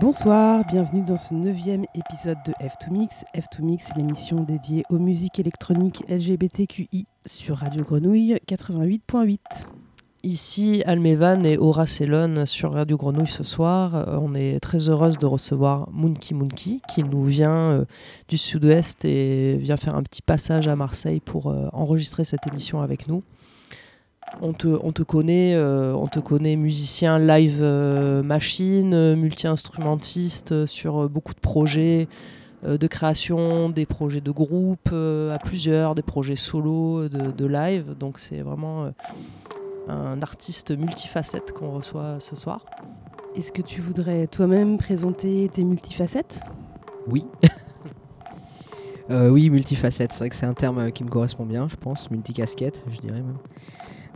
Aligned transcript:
Bonsoir, 0.00 0.64
bienvenue 0.66 1.02
dans 1.02 1.16
ce 1.16 1.34
neuvième 1.34 1.84
épisode 1.94 2.38
de 2.44 2.52
F2Mix. 2.60 3.22
F2Mix, 3.32 3.96
l'émission 3.96 4.42
dédiée 4.42 4.82
aux 4.90 4.98
musiques 4.98 5.38
électroniques 5.38 6.02
LGBTQI 6.08 7.06
sur 7.24 7.58
Radio 7.58 7.84
Grenouille 7.84 8.36
88.8. 8.48 9.38
Ici 10.24 10.82
Almevan 10.84 11.46
et 11.46 11.58
Aura 11.58 11.86
Célone 11.86 12.44
sur 12.44 12.72
Radio 12.72 12.96
Grenouille 12.96 13.28
ce 13.28 13.44
soir. 13.44 13.94
Euh, 13.94 14.18
on 14.20 14.34
est 14.34 14.58
très 14.58 14.88
heureuse 14.88 15.16
de 15.16 15.26
recevoir 15.26 15.88
Moonky 15.92 16.34
Moonky 16.34 16.82
qui 16.92 17.04
nous 17.04 17.22
vient 17.24 17.52
euh, 17.52 17.84
du 18.28 18.36
sud-ouest 18.36 19.04
et 19.04 19.58
vient 19.58 19.76
faire 19.76 19.94
un 19.94 20.02
petit 20.02 20.22
passage 20.22 20.66
à 20.66 20.74
Marseille 20.74 21.20
pour 21.20 21.52
euh, 21.52 21.68
enregistrer 21.72 22.24
cette 22.24 22.44
émission 22.48 22.80
avec 22.80 23.06
nous. 23.06 23.22
On 24.40 24.52
te, 24.52 24.66
on 24.66 24.92
te 24.92 25.02
connaît, 25.02 25.56
on 25.56 26.08
te 26.08 26.18
connaît 26.18 26.56
musicien 26.56 27.18
live 27.18 27.62
machine, 28.24 29.14
multi-instrumentiste 29.14 30.66
sur 30.66 31.08
beaucoup 31.08 31.34
de 31.34 31.40
projets 31.40 32.08
de 32.66 32.86
création, 32.86 33.68
des 33.68 33.86
projets 33.86 34.20
de 34.20 34.30
groupe 34.32 34.92
à 34.92 35.38
plusieurs, 35.38 35.94
des 35.94 36.02
projets 36.02 36.36
solo, 36.36 37.08
de, 37.08 37.30
de 37.30 37.46
live. 37.46 37.94
Donc 37.98 38.18
c'est 38.18 38.40
vraiment 38.40 38.90
un 39.88 40.20
artiste 40.22 40.76
multifacette 40.76 41.52
qu'on 41.52 41.70
reçoit 41.70 42.16
ce 42.18 42.34
soir. 42.36 42.64
Est-ce 43.36 43.50
que 43.50 43.62
tu 43.62 43.80
voudrais 43.80 44.28
toi-même 44.28 44.78
présenter 44.78 45.48
tes 45.48 45.64
multifacettes? 45.64 46.40
Oui. 47.08 47.26
Euh, 49.10 49.28
oui, 49.28 49.50
multifacette. 49.50 50.12
C'est 50.12 50.20
vrai 50.20 50.30
que 50.30 50.34
c'est 50.34 50.46
un 50.46 50.54
terme 50.54 50.90
qui 50.90 51.04
me 51.04 51.10
correspond 51.10 51.44
bien, 51.44 51.68
je 51.68 51.76
pense. 51.76 52.10
Multicasquette, 52.10 52.86
je 52.88 53.00
dirais 53.00 53.20
même. 53.20 53.36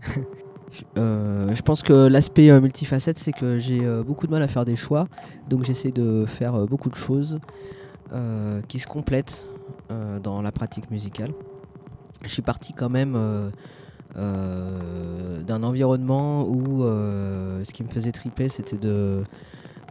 Euh, 0.98 1.54
je 1.54 1.62
pense 1.62 1.82
que 1.82 2.08
l'aspect 2.08 2.50
euh, 2.50 2.60
multifacette, 2.60 3.18
c'est 3.18 3.32
que 3.32 3.58
j'ai 3.58 3.80
beaucoup 4.04 4.26
de 4.26 4.32
mal 4.32 4.42
à 4.42 4.48
faire 4.48 4.66
des 4.66 4.76
choix. 4.76 5.08
Donc 5.48 5.64
j'essaie 5.64 5.92
de 5.92 6.26
faire 6.26 6.66
beaucoup 6.66 6.90
de 6.90 6.94
choses 6.94 7.40
qui 8.68 8.78
se 8.78 8.86
complètent 8.86 9.46
dans 10.22 10.42
la 10.42 10.52
pratique 10.52 10.90
musicale. 10.90 11.32
Je 12.22 12.28
suis 12.28 12.42
parti 12.42 12.74
quand 12.74 12.90
même 12.90 13.16
euh, 14.16 15.42
d'un 15.42 15.62
environnement 15.62 16.44
où 16.48 16.82
euh, 16.82 17.62
ce 17.64 17.72
qui 17.72 17.84
me 17.84 17.88
faisait 17.88 18.10
triper, 18.10 18.48
c'était 18.48 18.78
de, 18.78 19.22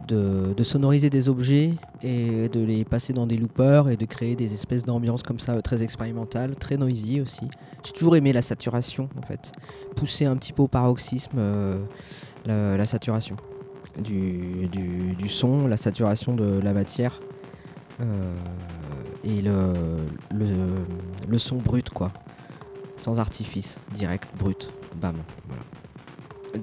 de, 0.08 0.62
sonoriser 0.62 1.10
des 1.10 1.28
objets 1.28 1.72
et 2.02 2.48
de 2.48 2.60
les 2.60 2.84
passer 2.84 3.12
dans 3.12 3.26
des 3.26 3.36
loopers 3.36 3.88
et 3.88 3.96
de 3.96 4.04
créer 4.04 4.36
des 4.36 4.52
espèces 4.54 4.84
d'ambiances 4.84 5.22
comme 5.22 5.38
ça 5.38 5.60
très 5.62 5.82
expérimentales, 5.82 6.56
très 6.56 6.76
noisy 6.76 7.20
aussi. 7.20 7.48
J'ai 7.84 7.92
toujours 7.92 8.16
aimé 8.16 8.32
la 8.32 8.42
saturation 8.42 9.08
en 9.16 9.22
fait, 9.22 9.52
pousser 9.96 10.24
un 10.24 10.36
petit 10.36 10.52
peu 10.52 10.62
au 10.62 10.68
paroxysme 10.68 11.38
euh, 11.38 11.78
la, 12.44 12.86
saturation 12.86 13.36
du, 14.02 15.28
son, 15.28 15.66
la 15.66 15.76
saturation 15.76 16.34
de 16.34 16.60
la 16.62 16.72
matière 16.72 17.20
et 19.24 19.42
le, 19.42 19.72
le, 21.28 21.38
son 21.38 21.56
brut 21.56 21.90
quoi 21.90 22.12
sans 22.98 23.18
artifice, 23.18 23.78
direct, 23.94 24.28
brut, 24.36 24.68
bam. 24.96 25.16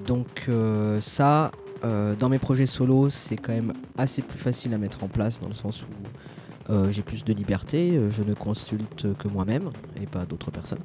Donc 0.06 0.46
euh, 0.48 1.00
ça, 1.00 1.46
euh, 1.46 1.50
dans 1.82 2.28
mes 2.28 2.38
projets 2.38 2.66
solo, 2.66 3.10
c'est 3.10 3.36
quand 3.36 3.52
même 3.52 3.72
assez 3.96 4.22
plus 4.22 4.38
facile 4.38 4.74
à 4.74 4.78
mettre 4.78 5.04
en 5.04 5.08
place 5.08 5.40
dans 5.40 5.48
le 5.48 5.54
sens 5.54 5.82
où 5.82 6.72
euh, 6.72 6.90
j'ai 6.90 7.02
plus 7.02 7.24
de 7.24 7.32
liberté, 7.32 8.00
je 8.10 8.22
ne 8.22 8.34
consulte 8.34 9.14
que 9.16 9.28
moi-même 9.28 9.70
et 10.02 10.06
pas 10.06 10.24
d'autres 10.24 10.50
personnes. 10.50 10.82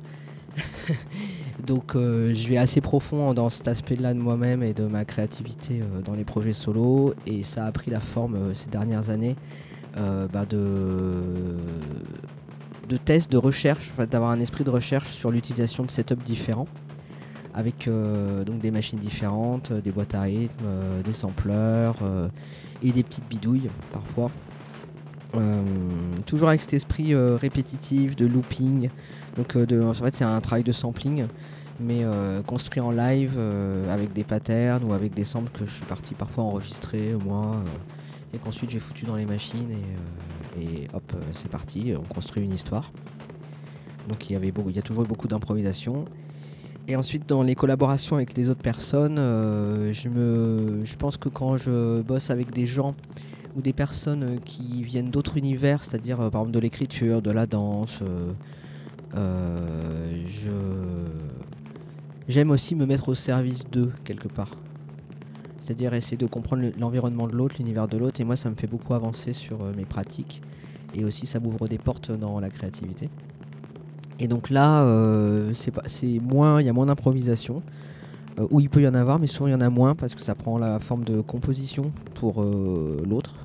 Donc 1.66 1.94
je 1.96 2.48
vais 2.48 2.58
assez 2.58 2.82
profond 2.82 3.34
dans 3.34 3.50
cet 3.50 3.68
aspect-là 3.68 4.14
de 4.14 4.20
moi-même 4.20 4.64
et 4.64 4.74
de 4.74 4.86
ma 4.86 5.06
créativité 5.06 5.82
dans 6.04 6.14
les 6.14 6.24
projets 6.24 6.54
solo 6.54 7.14
et 7.26 7.44
ça 7.44 7.66
a 7.66 7.72
pris 7.72 7.92
la 7.92 8.00
forme 8.00 8.54
ces 8.56 8.70
dernières 8.70 9.10
années 9.10 9.36
bah, 9.96 10.46
de 10.50 11.58
de 12.92 12.98
tests, 12.98 13.32
de 13.32 13.38
recherche, 13.38 13.90
d'avoir 14.10 14.32
un 14.32 14.40
esprit 14.40 14.66
de 14.66 14.70
recherche 14.70 15.08
sur 15.08 15.32
l'utilisation 15.32 15.84
de 15.86 15.92
setups 15.92 16.24
différents, 16.26 16.68
avec 17.54 17.88
euh, 17.88 18.44
donc 18.44 18.60
des 18.60 18.72
machines 18.72 19.00
différentes, 19.00 19.72
euh, 19.72 19.82
des 19.82 19.92
boîtes 19.92 20.16
à 20.16 20.22
rythme, 20.22 20.64
euh, 20.66 21.02
des 21.02 21.14
sampleurs 21.14 21.98
et 22.84 22.92
des 22.92 23.04
petites 23.04 23.28
bidouilles 23.28 23.70
parfois. 23.92 24.32
toujours 26.26 26.50
avec 26.50 26.62
cet 26.62 26.74
esprit 26.74 27.16
répétitif 27.16 28.16
de 28.16 28.26
looping. 28.26 28.90
Donc 29.36 29.56
en 29.56 29.94
fait 29.94 30.16
c'est 30.16 30.24
un 30.24 30.42
travail 30.42 30.64
de 30.64 30.72
sampling 30.72 31.26
mais 31.80 32.06
construit 32.46 32.82
en 32.82 32.92
live 32.92 33.40
avec 33.90 34.14
des 34.14 34.24
patterns 34.24 34.84
ou 34.84 34.94
avec 34.94 35.14
des 35.14 35.26
samples 35.26 35.52
que 35.52 35.66
je 35.66 35.72
suis 35.72 35.86
parti 35.86 36.14
parfois 36.16 36.44
enregistrer 36.44 37.16
moi 37.26 37.64
et 38.34 38.38
qu'ensuite 38.38 38.70
j'ai 38.70 38.80
foutu 38.80 39.06
dans 39.06 39.16
les 39.16 39.26
machines 39.26 39.72
et, 40.60 40.88
hop, 40.94 41.14
c'est 41.34 41.50
parti, 41.50 41.94
on 41.98 42.14
construit 42.14 42.44
une 42.44 42.54
histoire. 42.54 42.92
Donc 44.10 44.30
il 44.30 44.34
y, 44.34 44.36
avait 44.36 44.52
il 44.68 44.76
y 44.76 44.80
a 44.80 44.82
toujours 44.82 45.06
beaucoup 45.06 45.28
d'improvisation. 45.28 46.06
Et 46.88 46.96
ensuite, 46.96 47.28
dans 47.30 47.44
les 47.44 47.56
collaborations 47.56 48.16
avec 48.16 48.36
les 48.36 48.50
autres 48.50 48.62
personnes, 48.62 49.18
euh, 49.18 49.94
je, 49.94 50.10
me, 50.10 50.84
je 50.84 50.96
pense 50.96 51.18
que 51.18 51.30
quand 51.30 51.58
je 51.58 52.02
bosse 52.02 52.30
avec 52.30 52.52
des 52.52 52.66
gens 52.66 52.96
ou 53.56 53.62
des 53.62 53.74
personnes 53.74 54.40
qui 54.44 54.84
viennent 54.84 55.10
d'autres 55.10 55.38
univers, 55.38 55.84
c'est-à-dire 55.84 56.18
par 56.18 56.42
exemple 56.42 56.52
de 56.52 56.60
l'écriture, 56.60 57.22
de 57.22 57.32
la 57.32 57.46
danse, 57.46 58.00
j'aime 62.28 62.52
aussi 62.52 62.76
me 62.76 62.86
mettre 62.86 63.10
au 63.10 63.16
service 63.16 63.66
d'eux 63.70 63.92
quelque 64.04 64.28
part. 64.28 64.52
C'est-à-dire 65.62 65.94
essayer 65.94 66.18
de 66.18 66.26
comprendre 66.26 66.64
l'environnement 66.80 67.28
de 67.28 67.34
l'autre, 67.34 67.56
l'univers 67.60 67.88
de 67.88 67.98
l'autre, 67.98 68.20
et 68.20 68.24
moi 68.24 68.36
ça 68.36 68.50
me 68.50 68.56
fait 68.56 68.68
beaucoup 68.68 68.94
avancer 68.94 69.32
sur 69.32 69.62
euh, 69.62 69.74
mes 69.78 69.86
pratiques, 69.86 70.42
et 70.96 71.06
aussi 71.06 71.28
ça 71.28 71.40
m'ouvre 71.40 71.68
des 71.68 71.78
portes 71.78 72.12
dans 72.12 72.40
la 72.40 72.50
créativité. 72.50 73.10
Et 74.22 74.28
donc 74.28 74.50
là, 74.50 74.84
euh, 74.84 75.52
c'est 75.56 76.20
moins, 76.20 76.62
il 76.62 76.68
y 76.68 76.70
a 76.70 76.74
moins 76.74 76.86
d'improvisation, 76.86 77.62
euh, 78.40 78.48
où 78.52 78.60
il 78.60 78.70
peut 78.70 78.82
y 78.82 78.88
en 78.88 78.94
avoir, 78.94 79.20
mais 79.20 79.28
souvent 79.28 79.48
il 79.48 79.52
y 79.52 79.56
en 79.56 79.62
a 79.62 79.70
moins 79.70 79.96
parce 79.96 80.16
que 80.16 80.22
ça 80.22 80.36
prend 80.36 80.58
la 80.58 80.80
forme 80.80 81.04
de 81.04 81.22
composition 81.22 81.92
pour 82.14 82.44
l'autre 82.44 83.36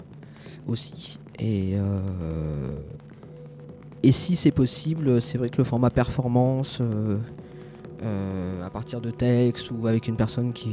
aussi. 0.69 1.19
Et, 1.39 1.75
et 4.03 4.13
si 4.13 4.37
c'est 4.37 4.51
possible, 4.51 5.21
c'est 5.21 5.39
vrai 5.39 5.49
que 5.49 5.59
le 5.59 5.65
format 5.65 5.91
performance, 5.91 6.81
à 8.03 8.71
partir 8.71 9.01
de 9.01 9.11
texte 9.11 9.71
ou 9.71 9.87
avec 9.87 10.09
une 10.09 10.17
personne 10.17 10.53
qui, 10.53 10.71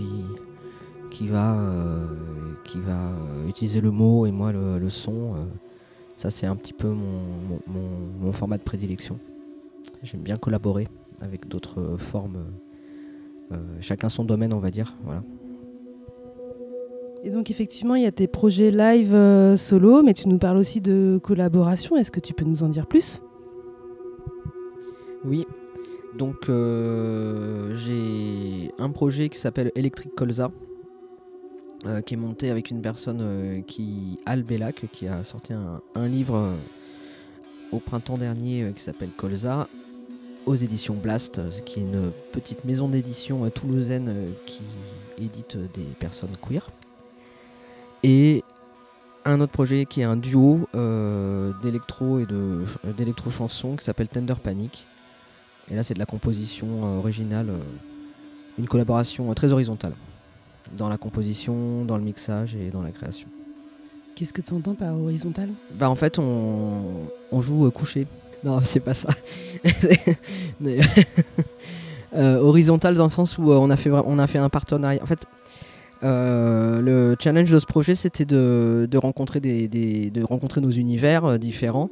va, 1.22 1.60
euh, 1.60 2.08
euh, 2.76 3.48
utiliser 3.48 3.82
le 3.82 3.92
mot 3.92 4.26
et 4.26 4.32
moi 4.32 4.52
le, 4.52 4.90
son. 4.90 5.36
Euh, 5.36 5.46
ça, 6.16 6.32
c'est 6.32 6.46
un 6.46 6.56
petit 6.56 6.74
peu 6.74 6.88
mon, 6.88 8.32
format 8.32 8.58
de 8.58 8.64
prédilection. 8.64 9.20
J'aime 10.04 10.22
bien 10.22 10.36
collaborer 10.36 10.88
avec 11.22 11.48
d'autres 11.48 11.98
formes. 11.98 12.44
chacun 13.80 14.10
son 14.10 14.26
domaine, 14.26 14.54
on 14.54 14.60
va 14.60 14.72
dire. 14.72 14.96
Voilà. 15.04 15.24
Et 17.24 17.30
donc 17.30 17.50
effectivement, 17.50 17.96
il 17.96 18.04
y 18.04 18.06
a 18.06 18.12
tes 18.12 18.28
projets 18.28 18.72
live 18.72 19.56
solo, 19.56 20.04
mais 20.04 20.14
tu 20.14 20.28
nous 20.28 20.38
parles 20.38 20.58
aussi 20.58 20.82
de 20.82 21.20
collaboration. 21.24 21.96
Est-ce 21.96 22.12
que 22.12 22.20
tu 22.20 22.34
peux 22.34 22.46
nous 22.46 22.64
en 22.64 22.70
dire 22.70 22.88
plus? 22.88 23.22
Oui. 25.24 25.46
Donc 26.18 26.48
j'ai 26.48 28.72
un 28.78 28.90
projet 28.90 29.30
qui 29.30 29.40
s'appelle 29.40 29.72
Electric 29.76 30.14
Colza, 30.16 30.52
euh, 31.86 32.00
qui 32.00 32.14
est 32.14 32.18
monté 32.18 32.50
avec 32.50 32.72
une 32.72 32.82
personne 32.82 33.20
euh, 33.22 33.62
qui, 33.62 34.18
Al 34.26 34.44
Bellac, 34.44 34.86
qui 34.94 35.06
a 35.06 35.26
sorti 35.26 35.52
un, 35.52 36.08
livre 36.08 36.36
euh, 36.36 36.56
au 37.74 37.80
printemps 37.80 38.18
dernier 38.18 38.72
qui 38.74 38.82
s'appelle 38.82 39.10
Colza, 39.10 39.68
aux 40.46 40.56
éditions 40.56 40.96
Blast, 40.96 41.42
qui 41.66 41.80
est 41.80 41.84
une 41.84 42.12
petite 42.32 42.66
maison 42.66 42.88
d'édition 42.88 43.50
toulousaine 43.50 44.14
qui 44.46 44.62
édite 45.22 45.58
des 45.74 45.84
personnes 46.00 46.36
queer. 46.42 46.70
Et 48.04 48.44
un 49.26 49.40
autre 49.40 49.54
projet 49.54 49.86
qui 49.86 50.02
est 50.02 50.06
un 50.06 50.18
duo 50.18 50.68
d'électro 51.62 52.20
et 52.20 52.28
d'électro 52.98 53.32
chansons 53.32 53.76
qui 53.76 53.86
s'appelle 53.86 54.08
Tender 54.08 54.36
Panic. 54.42 54.86
Et 55.72 55.76
là, 55.76 55.84
c'est 55.84 55.94
de 55.94 56.00
la 56.00 56.06
composition 56.06 57.00
originale, 57.00 57.48
une 58.60 58.68
collaboration 58.68 59.34
très 59.34 59.52
horizontale 59.54 59.94
dans 60.78 60.90
la 60.90 60.98
composition, 60.98 61.86
dans 61.86 61.98
le 61.98 62.04
mixage 62.04 62.56
et 62.56 62.70
dans 62.70 62.82
la 62.82 62.92
création. 62.92 63.28
Qu'est-ce 64.16 64.34
que 64.34 64.42
tu 64.42 64.54
entends 64.54 64.76
par 64.76 64.96
horizontal? 64.96 65.50
Bah 65.74 65.90
en 65.90 65.96
fait 65.96 66.20
on, 66.20 67.08
joue 67.40 67.66
euh, 67.66 67.72
couché. 67.72 68.08
Non 68.44 68.60
c'est 68.64 68.80
pas 68.80 68.94
ça. 68.94 69.10
euh, 72.16 72.38
horizontal 72.40 72.96
dans 72.96 73.06
le 73.06 73.10
sens 73.10 73.38
où 73.38 73.52
euh, 73.52 73.56
on 73.56 73.70
a 73.70 73.76
fait 73.76 73.92
on 73.92 74.20
a 74.20 74.28
fait 74.28 74.40
un 74.40 74.50
partenariat. 74.50 75.02
En 75.02 75.06
fait 75.06 75.26
euh, 76.04 76.82
le 76.82 77.16
challenge 77.20 77.50
de 77.50 77.60
ce 77.60 77.66
projet 77.66 77.96
c'était 77.96 78.26
de, 78.26 78.90
rencontrer 78.96 79.40
des, 79.40 79.68
de 79.68 80.24
rencontrer 80.24 80.60
nos 80.60 80.72
univers 80.72 81.40
différents 81.40 81.90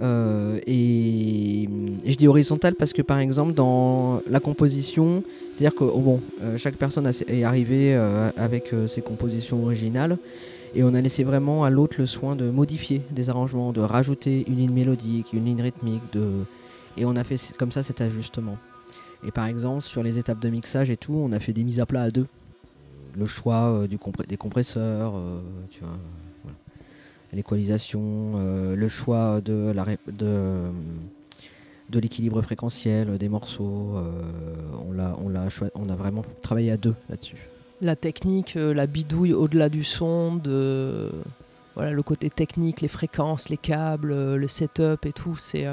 euh, 0.00 0.58
et, 0.66 1.68
je 2.06 2.14
dis 2.14 2.28
horizontal 2.28 2.74
parce 2.74 2.92
que 2.92 3.02
par 3.02 3.18
exemple 3.18 3.52
dans 3.52 4.20
la 4.30 4.40
composition, 4.40 5.22
c'est-à-dire 5.52 5.76
que 5.76 5.84
bon, 5.84 6.20
euh, 6.42 6.56
chaque 6.56 6.76
personne 6.76 7.10
est 7.28 7.44
arrivée 7.44 7.94
euh, 7.94 8.30
avec 8.36 8.72
ses 8.86 9.02
compositions 9.02 9.62
originales 9.64 10.16
Et 10.74 10.82
on 10.82 10.94
a 10.94 11.00
laissé 11.00 11.24
vraiment 11.24 11.64
à 11.64 11.70
l'autre 11.70 11.96
le 11.98 12.06
soin 12.06 12.36
de 12.36 12.50
modifier 12.50 13.02
des 13.10 13.30
arrangements, 13.30 13.72
de 13.72 13.80
rajouter 13.80 14.44
une 14.48 14.56
ligne 14.56 14.72
mélodique, 14.72 15.32
une 15.32 15.44
ligne 15.44 15.62
rythmique, 15.62 16.02
de... 16.12 16.44
et 16.96 17.04
on 17.04 17.16
a 17.16 17.24
fait 17.24 17.38
comme 17.58 17.72
ça 17.72 17.82
cet 17.82 18.00
ajustement. 18.00 18.56
Et 19.26 19.30
par 19.30 19.46
exemple, 19.46 19.82
sur 19.82 20.02
les 20.02 20.18
étapes 20.18 20.40
de 20.40 20.48
mixage 20.48 20.90
et 20.90 20.96
tout, 20.96 21.14
on 21.14 21.32
a 21.32 21.40
fait 21.40 21.52
des 21.52 21.64
mises 21.64 21.80
à 21.80 21.86
plat 21.86 22.02
à 22.02 22.10
deux. 22.10 22.26
Le 23.16 23.26
choix 23.26 23.72
euh, 23.72 23.86
du 23.86 23.98
des 24.28 24.36
compresseurs, 24.36 25.16
euh, 25.16 25.40
l'équalisation, 27.32 28.32
euh, 28.36 28.76
le 28.76 28.88
choix 28.88 29.40
de 29.40 29.72
la 29.74 29.84
de, 30.06 30.70
l'équilibre 31.98 32.42
fréquentiel 32.42 33.18
des 33.18 33.28
morceaux. 33.28 33.94
on 34.84 34.98
a 34.98 35.96
vraiment 35.96 36.22
travaillé 36.42 36.70
à 36.70 36.76
deux 36.76 36.94
là-dessus. 37.08 37.48
La 37.80 37.94
technique, 37.94 38.54
la 38.54 38.86
bidouille 38.86 39.32
au-delà 39.32 39.68
du 39.68 39.84
son, 39.84 40.40
le 40.44 42.02
côté 42.02 42.28
technique, 42.28 42.80
les 42.80 42.88
fréquences, 42.88 43.48
les 43.48 43.56
câbles, 43.56 44.34
le 44.34 44.48
setup 44.48 45.06
et 45.06 45.12
tout, 45.12 45.36
c'est, 45.36 45.66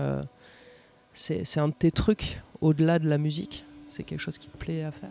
c'est, 1.13 1.59
un 1.59 1.69
de 1.69 1.73
tes 1.73 1.91
trucs 1.91 2.41
au-delà 2.61 2.99
de 2.99 3.09
la 3.09 3.17
musique? 3.17 3.65
C'est 3.89 4.03
quelque 4.03 4.19
chose 4.19 4.37
qui 4.37 4.49
te 4.49 4.57
plaît 4.57 4.83
à 4.83 4.91
faire? 4.91 5.09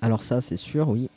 Alors 0.00 0.22
ça, 0.22 0.40
c'est 0.40 0.56
sûr, 0.56 0.88
oui. 0.88 1.08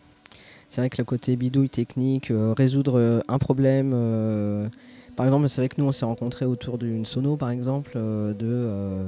C'est 0.67 0.81
vrai 0.81 0.89
que 0.89 0.97
le 0.97 1.05
côté 1.05 1.35
bidouille 1.35 1.69
technique, 1.69 2.31
euh, 2.31 2.53
résoudre 2.55 2.99
euh, 2.99 3.19
un 3.27 3.37
problème... 3.37 3.91
Euh, 3.93 4.67
par 5.15 5.25
exemple, 5.25 5.47
c'est 5.47 5.61
vrai 5.61 5.69
que 5.69 5.79
nous, 5.79 5.87
on 5.87 5.91
s'est 5.91 6.05
rencontrés 6.05 6.45
autour 6.45 6.77
d'une 6.77 7.05
sono, 7.05 7.37
par 7.37 7.49
exemple, 7.49 7.93
de 7.95 9.07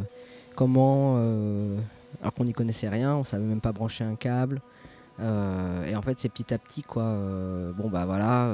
comment... 0.55 1.17
alors 2.21 2.33
qu'on 2.33 2.45
n'y 2.45 2.53
connaissait 2.53 2.87
rien, 2.87 3.17
on 3.17 3.25
savait 3.25 3.43
même 3.43 3.59
pas 3.59 3.73
brancher 3.73 4.05
un 4.05 4.15
câble. 4.15 4.61
Et 5.19 5.95
en 5.95 6.01
fait, 6.01 6.19
c'est 6.19 6.29
petit 6.29 6.53
à 6.53 6.57
petit, 6.57 6.83
quoi. 6.83 7.17
bon, 7.77 7.89
bah 7.89 8.05
voilà... 8.05 8.51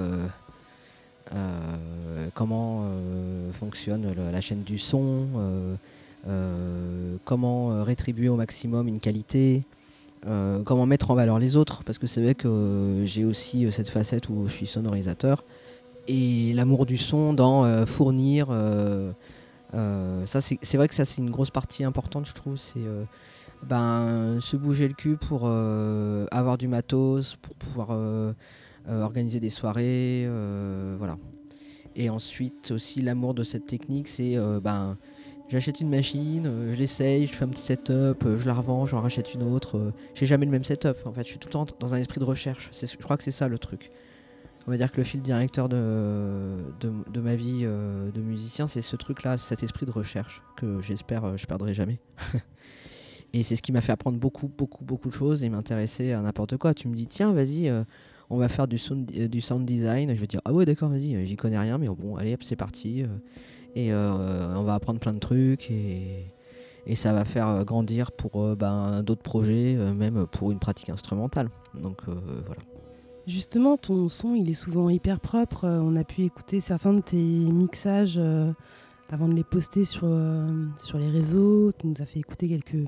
comment 2.33 2.87
fonctionne 3.53 4.13
la 4.31 4.41
chaîne 4.41 4.63
du 4.63 4.77
son, 4.77 5.27
euh, 6.27 7.17
comment 7.25 7.71
euh, 7.71 7.83
rétribuer 7.83 8.29
au 8.29 8.37
maximum 8.37 8.87
une 8.87 8.99
qualité, 8.99 9.63
euh, 10.25 10.63
comment 10.63 10.85
mettre 10.85 11.11
en 11.11 11.15
valeur 11.15 11.37
les 11.37 11.57
autres, 11.57 11.83
parce 11.83 11.97
que 11.97 12.07
c'est 12.07 12.21
vrai 12.21 12.33
que 12.33 13.01
j'ai 13.03 13.25
aussi 13.25 13.69
cette 13.71 13.89
facette 13.89 14.29
où 14.29 14.47
je 14.47 14.53
suis 14.53 14.65
sonorisateur, 14.65 15.43
et 16.07 16.53
l'amour 16.53 16.85
du 16.85 16.97
son 16.97 17.33
dans 17.33 17.85
fournir. 17.85 18.47
ça 19.73 20.41
c'est 20.41 20.77
vrai 20.77 20.87
que 20.87 20.95
ça 20.95 21.03
c'est 21.03 21.21
une 21.21 21.31
grosse 21.31 21.51
partie 21.51 21.83
importante 21.83 22.25
je 22.25 22.33
trouve 22.33 22.57
c'est 22.57 22.81
ben, 23.67 24.39
se 24.41 24.57
bouger 24.57 24.87
le 24.87 24.93
cul 24.93 25.17
pour 25.17 25.47
avoir 25.47 26.57
du 26.57 26.67
matos 26.67 27.35
pour 27.37 27.55
pouvoir 27.55 28.35
organiser 28.87 29.39
des 29.39 29.49
soirées 29.49 30.27
voilà 30.97 31.17
et 31.95 32.09
ensuite 32.09 32.71
aussi 32.71 33.01
l'amour 33.01 33.33
de 33.33 33.43
cette 33.43 33.67
technique 33.67 34.07
c'est 34.07 34.37
ben 34.61 34.97
J'achète 35.53 35.81
une 35.81 35.89
machine, 35.89 36.47
euh, 36.47 36.73
je 36.73 36.79
l'essaye, 36.79 37.27
je 37.27 37.33
fais 37.33 37.43
un 37.43 37.49
petit 37.49 37.61
setup, 37.61 38.25
euh, 38.25 38.37
je 38.37 38.47
la 38.47 38.53
revends, 38.53 38.85
j'en 38.85 39.01
rachète 39.01 39.35
une 39.35 39.43
autre. 39.43 39.77
Euh, 39.77 39.93
j'ai 40.15 40.25
jamais 40.25 40.45
le 40.45 40.51
même 40.51 40.63
setup. 40.63 40.97
En 41.05 41.13
fait, 41.13 41.23
je 41.23 41.27
suis 41.27 41.37
tout 41.37 41.49
le 41.49 41.51
temps 41.53 41.65
dans 41.79 41.93
un 41.93 41.97
esprit 41.97 42.19
de 42.19 42.25
recherche. 42.25 42.71
Je 42.73 42.97
crois 42.97 43.17
que 43.17 43.23
c'est 43.23 43.31
ça 43.31 43.47
le 43.47 43.59
truc. 43.59 43.91
On 44.65 44.71
va 44.71 44.77
dire 44.77 44.91
que 44.91 44.97
le 44.97 45.03
fil 45.03 45.21
directeur 45.21 45.67
de, 45.67 46.55
de, 46.79 47.19
ma 47.21 47.35
vie 47.35 47.63
de 47.63 48.21
musicien, 48.21 48.65
c'est 48.65 48.81
ce 48.81 48.95
truc-là, 48.95 49.37
cet 49.37 49.61
esprit 49.61 49.85
de 49.85 49.91
recherche 49.91 50.41
que 50.55 50.81
j'espère 50.81 51.37
je 51.37 51.45
perdrai 51.45 51.73
jamais. 51.73 51.99
et 53.33 53.43
c'est 53.43 53.55
ce 53.55 53.61
qui 53.61 53.71
m'a 53.71 53.81
fait 53.81 53.91
apprendre 53.91 54.17
beaucoup, 54.17 54.47
beaucoup, 54.47 54.85
beaucoup 54.85 55.09
de 55.09 55.13
choses 55.13 55.43
et 55.43 55.49
m'intéresser 55.49 56.11
à 56.11 56.21
n'importe 56.21 56.57
quoi. 56.57 56.73
Tu 56.73 56.87
me 56.87 56.95
dis, 56.95 57.07
tiens, 57.07 57.33
vas-y, 57.33 57.71
on 58.29 58.37
va 58.37 58.47
faire 58.47 58.67
du 58.67 58.77
sound, 58.77 59.05
du 59.05 59.41
sound 59.41 59.65
design. 59.65 60.13
Je 60.13 60.19
vais 60.19 60.27
dire, 60.27 60.41
ah 60.45 60.53
ouais, 60.53 60.65
d'accord, 60.65 60.89
vas-y, 60.89 61.25
j'y 61.25 61.35
connais 61.35 61.57
rien, 61.57 61.77
mais 61.77 61.87
bon, 61.87 62.15
allez, 62.15 62.37
c'est 62.41 62.55
parti. 62.55 63.05
Et 63.75 63.91
euh, 63.91 64.55
on 64.55 64.63
va 64.63 64.75
apprendre 64.75 64.99
plein 64.99 65.13
de 65.13 65.19
trucs 65.19 65.71
et, 65.71 66.29
ça 66.95 67.13
va 67.13 67.23
faire 67.23 67.47
euh, 67.47 67.63
grandir 67.63 68.11
pour 68.11 68.41
euh, 68.43 68.55
ben, 68.55 69.01
d'autres 69.03 69.21
projets, 69.21 69.75
même 69.75 70.27
pour 70.27 70.51
une 70.51 70.59
pratique 70.59 70.89
instrumentale. 70.89 71.49
Donc 71.73 72.01
voilà. 72.05 72.61
Justement, 73.25 73.77
ton 73.77 74.09
son, 74.09 74.35
il 74.35 74.49
est 74.49 74.53
souvent 74.53 74.89
hyper 74.89 75.19
propre. 75.19 75.65
On 75.65 75.95
a 75.95 76.03
pu 76.03 76.23
écouter 76.23 76.59
certains 76.59 76.93
de 76.93 76.99
tes 76.99 77.15
mixages 77.15 78.19
avant 79.09 79.29
de 79.29 79.33
les 79.33 79.45
poster 79.45 79.85
sur, 79.85 80.07
sur 80.77 80.97
les 80.97 81.09
réseaux. 81.09 81.71
Tu 81.71 81.87
nous 81.87 82.01
as 82.01 82.05
fait 82.05 82.19
écouter 82.19 82.49
quelques, 82.49 82.85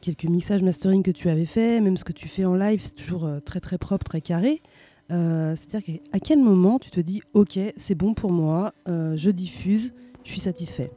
quelques 0.00 0.24
mixages 0.24 0.62
mastering 0.62 1.02
que 1.02 1.10
tu 1.10 1.28
avais 1.28 1.44
fait. 1.44 1.80
Même 1.80 1.96
ce 1.96 2.04
que 2.04 2.12
tu 2.12 2.28
fais 2.28 2.44
en 2.44 2.54
live, 2.54 2.80
c'est 2.82 2.94
toujours 2.94 3.28
très 3.44 3.60
très 3.60 3.78
propre, 3.78 4.04
très 4.04 4.20
carré. 4.20 4.62
Euh, 5.10 5.56
c'est-à-dire 5.56 6.00
qu'à 6.12 6.18
quel 6.20 6.38
moment 6.38 6.78
tu 6.78 6.90
te 6.90 7.00
dis 7.00 7.20
ok 7.34 7.58
c'est 7.76 7.96
bon 7.96 8.14
pour 8.14 8.30
moi, 8.30 8.72
euh, 8.88 9.16
je 9.16 9.30
diffuse, 9.30 9.92
je 10.24 10.30
suis 10.30 10.40
satisfait? 10.40 10.92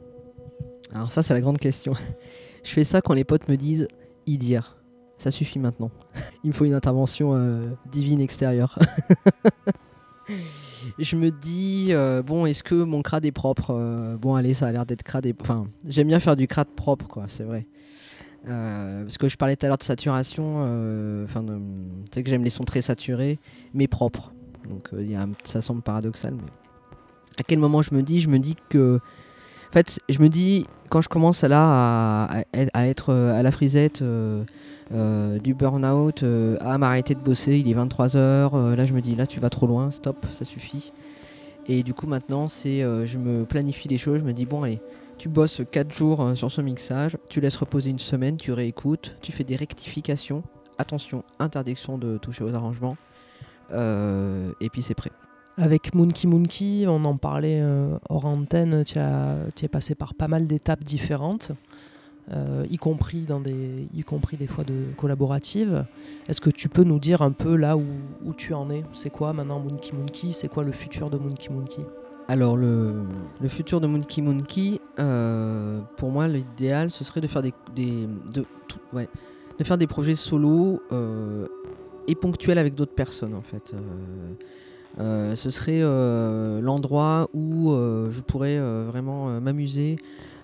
Alors 0.92 1.10
ça 1.10 1.22
c'est 1.22 1.34
la 1.34 1.40
grande 1.40 1.58
question. 1.58 1.94
je 2.64 2.70
fais 2.70 2.84
ça 2.84 3.00
quand 3.00 3.14
les 3.14 3.24
potes 3.24 3.48
me 3.48 3.56
disent 3.56 3.88
y 4.26 4.38
dire. 4.38 4.76
Ça 5.18 5.30
suffit 5.30 5.58
maintenant. 5.58 5.90
Il 6.44 6.48
me 6.48 6.52
faut 6.52 6.64
une 6.64 6.74
intervention 6.74 7.34
euh, 7.34 7.70
divine 7.90 8.20
extérieure. 8.20 8.78
je 10.98 11.16
me 11.16 11.30
dis 11.30 11.92
bon 12.24 12.46
est-ce 12.46 12.62
que 12.62 12.74
mon 12.76 13.02
crade 13.02 13.24
est 13.24 13.32
propre? 13.32 14.16
Bon 14.20 14.36
allez 14.36 14.54
ça 14.54 14.68
a 14.68 14.72
l'air 14.72 14.86
d'être 14.86 15.02
crade. 15.02 15.26
Enfin 15.40 15.66
j'aime 15.86 16.08
bien 16.08 16.20
faire 16.20 16.36
du 16.36 16.46
crade 16.46 16.68
propre 16.76 17.08
quoi 17.08 17.24
c'est 17.26 17.44
vrai. 17.44 17.66
Euh, 18.48 19.02
parce 19.04 19.16
que 19.16 19.28
je 19.28 19.36
parlais 19.36 19.56
tout 19.56 19.64
à 19.64 19.68
l'heure 19.68 19.78
de 19.78 19.82
saturation, 19.82 20.56
euh, 20.58 21.24
enfin, 21.24 21.42
tu 21.44 21.52
sais 22.12 22.22
que 22.22 22.28
j'aime 22.28 22.44
les 22.44 22.50
sons 22.50 22.64
très 22.64 22.82
saturés, 22.82 23.38
mais 23.72 23.86
propres. 23.86 24.34
Donc 24.68 24.90
euh, 24.92 25.26
ça 25.44 25.60
semble 25.60 25.82
paradoxal, 25.82 26.34
mais 26.34 26.50
à 27.38 27.42
quel 27.42 27.58
moment 27.58 27.82
je 27.82 27.94
me 27.94 28.02
dis 28.02 28.20
Je 28.20 28.28
me 28.28 28.38
dis 28.38 28.56
que, 28.68 29.00
en 29.68 29.72
fait, 29.72 29.98
je 30.08 30.18
me 30.20 30.28
dis 30.28 30.66
quand 30.90 31.00
je 31.00 31.08
commence 31.08 31.44
à, 31.44 32.44
être 32.52 33.12
à 33.12 33.42
la 33.42 33.50
frisette 33.50 34.02
du 34.02 35.54
burn-out, 35.54 36.24
à 36.60 36.78
m'arrêter 36.78 37.14
de 37.14 37.20
bosser, 37.20 37.58
il 37.58 37.70
est 37.70 37.74
23h, 37.74 38.74
là 38.74 38.84
je 38.84 38.92
me 38.92 39.00
dis 39.00 39.16
là 39.16 39.26
tu 39.26 39.40
vas 39.40 39.50
trop 39.50 39.66
loin, 39.66 39.90
stop, 39.90 40.24
ça 40.32 40.44
suffit. 40.44 40.92
Et 41.66 41.82
du 41.82 41.94
coup 41.94 42.06
maintenant 42.06 42.48
c'est, 42.48 42.80
je 43.06 43.18
me 43.18 43.44
planifie 43.44 43.88
les 43.88 43.98
choses, 43.98 44.20
je 44.20 44.24
me 44.24 44.32
dis 44.32 44.46
bon 44.46 44.62
allez 44.62 44.80
tu 45.18 45.28
bosses 45.28 45.62
4 45.70 45.92
jours 45.92 46.20
euh, 46.20 46.34
sur 46.34 46.50
ce 46.50 46.60
mixage, 46.60 47.16
tu 47.28 47.40
laisses 47.40 47.56
reposer 47.56 47.90
une 47.90 47.98
semaine, 47.98 48.36
tu 48.36 48.52
réécoutes, 48.52 49.14
tu 49.20 49.32
fais 49.32 49.44
des 49.44 49.56
rectifications. 49.56 50.42
Attention, 50.78 51.24
interdiction 51.38 51.98
de 51.98 52.18
toucher 52.18 52.44
aux 52.44 52.54
arrangements. 52.54 52.96
Euh, 53.72 54.52
et 54.60 54.68
puis 54.70 54.82
c'est 54.82 54.94
prêt. 54.94 55.10
Avec 55.56 55.94
Monkey 55.94 56.26
Monkey, 56.26 56.86
on 56.88 57.04
en 57.04 57.16
parlait 57.16 57.60
euh, 57.60 57.96
hors 58.08 58.24
antenne, 58.24 58.82
tu 58.84 58.98
es 58.98 59.68
passé 59.68 59.94
par 59.94 60.14
pas 60.14 60.26
mal 60.26 60.48
d'étapes 60.48 60.82
différentes, 60.82 61.52
y, 62.68 62.76
compris 62.76 63.26
des, 63.26 64.46
fois 64.48 64.64
de 64.64 64.86
collaboratives. 64.96 65.84
Est-ce 66.26 66.40
que 66.40 66.50
tu 66.50 66.68
peux 66.68 66.82
nous 66.82 66.98
dire 66.98 67.22
un 67.22 67.30
peu 67.30 67.54
là 67.54 67.76
où, 67.76 67.84
où 68.24 68.34
tu 68.34 68.52
en 68.52 68.68
es? 68.70 68.82
C'est 68.92 69.10
quoi 69.10 69.32
maintenant 69.32 69.60
Monkey 69.60 69.92
Monkey 69.96 70.32
C'est 70.32 70.48
quoi 70.48 70.64
le 70.64 70.72
futur 70.72 71.08
de 71.08 71.18
Monkey 71.18 71.52
Monkey 71.52 71.84
alors 72.28 72.56
le, 72.56 73.04
futur 73.48 73.80
de 73.80 73.86
Monkey 73.86 74.22
Monkey, 74.22 74.80
euh, 74.98 75.80
pour 75.96 76.10
moi 76.10 76.26
l'idéal 76.28 76.90
ce 76.90 77.04
serait 77.04 77.20
de 77.20 77.26
faire 77.26 77.42
des, 77.42 77.52
de, 77.74 78.44
faire 79.62 79.78
des 79.78 79.86
projets 79.86 80.14
solo 80.14 80.82
euh, 80.92 81.46
et 82.06 82.14
ponctuels 82.14 82.58
avec 82.58 82.74
d'autres 82.74 82.94
personnes 82.94 83.34
en 83.34 83.42
fait. 83.42 83.74
Euh, 85.00 85.34
ce 85.34 85.50
serait 85.50 85.80
l'endroit 86.60 87.28
où 87.34 87.72
je 87.72 88.20
pourrais 88.20 88.58
vraiment 88.58 89.40
m'amuser 89.40 89.96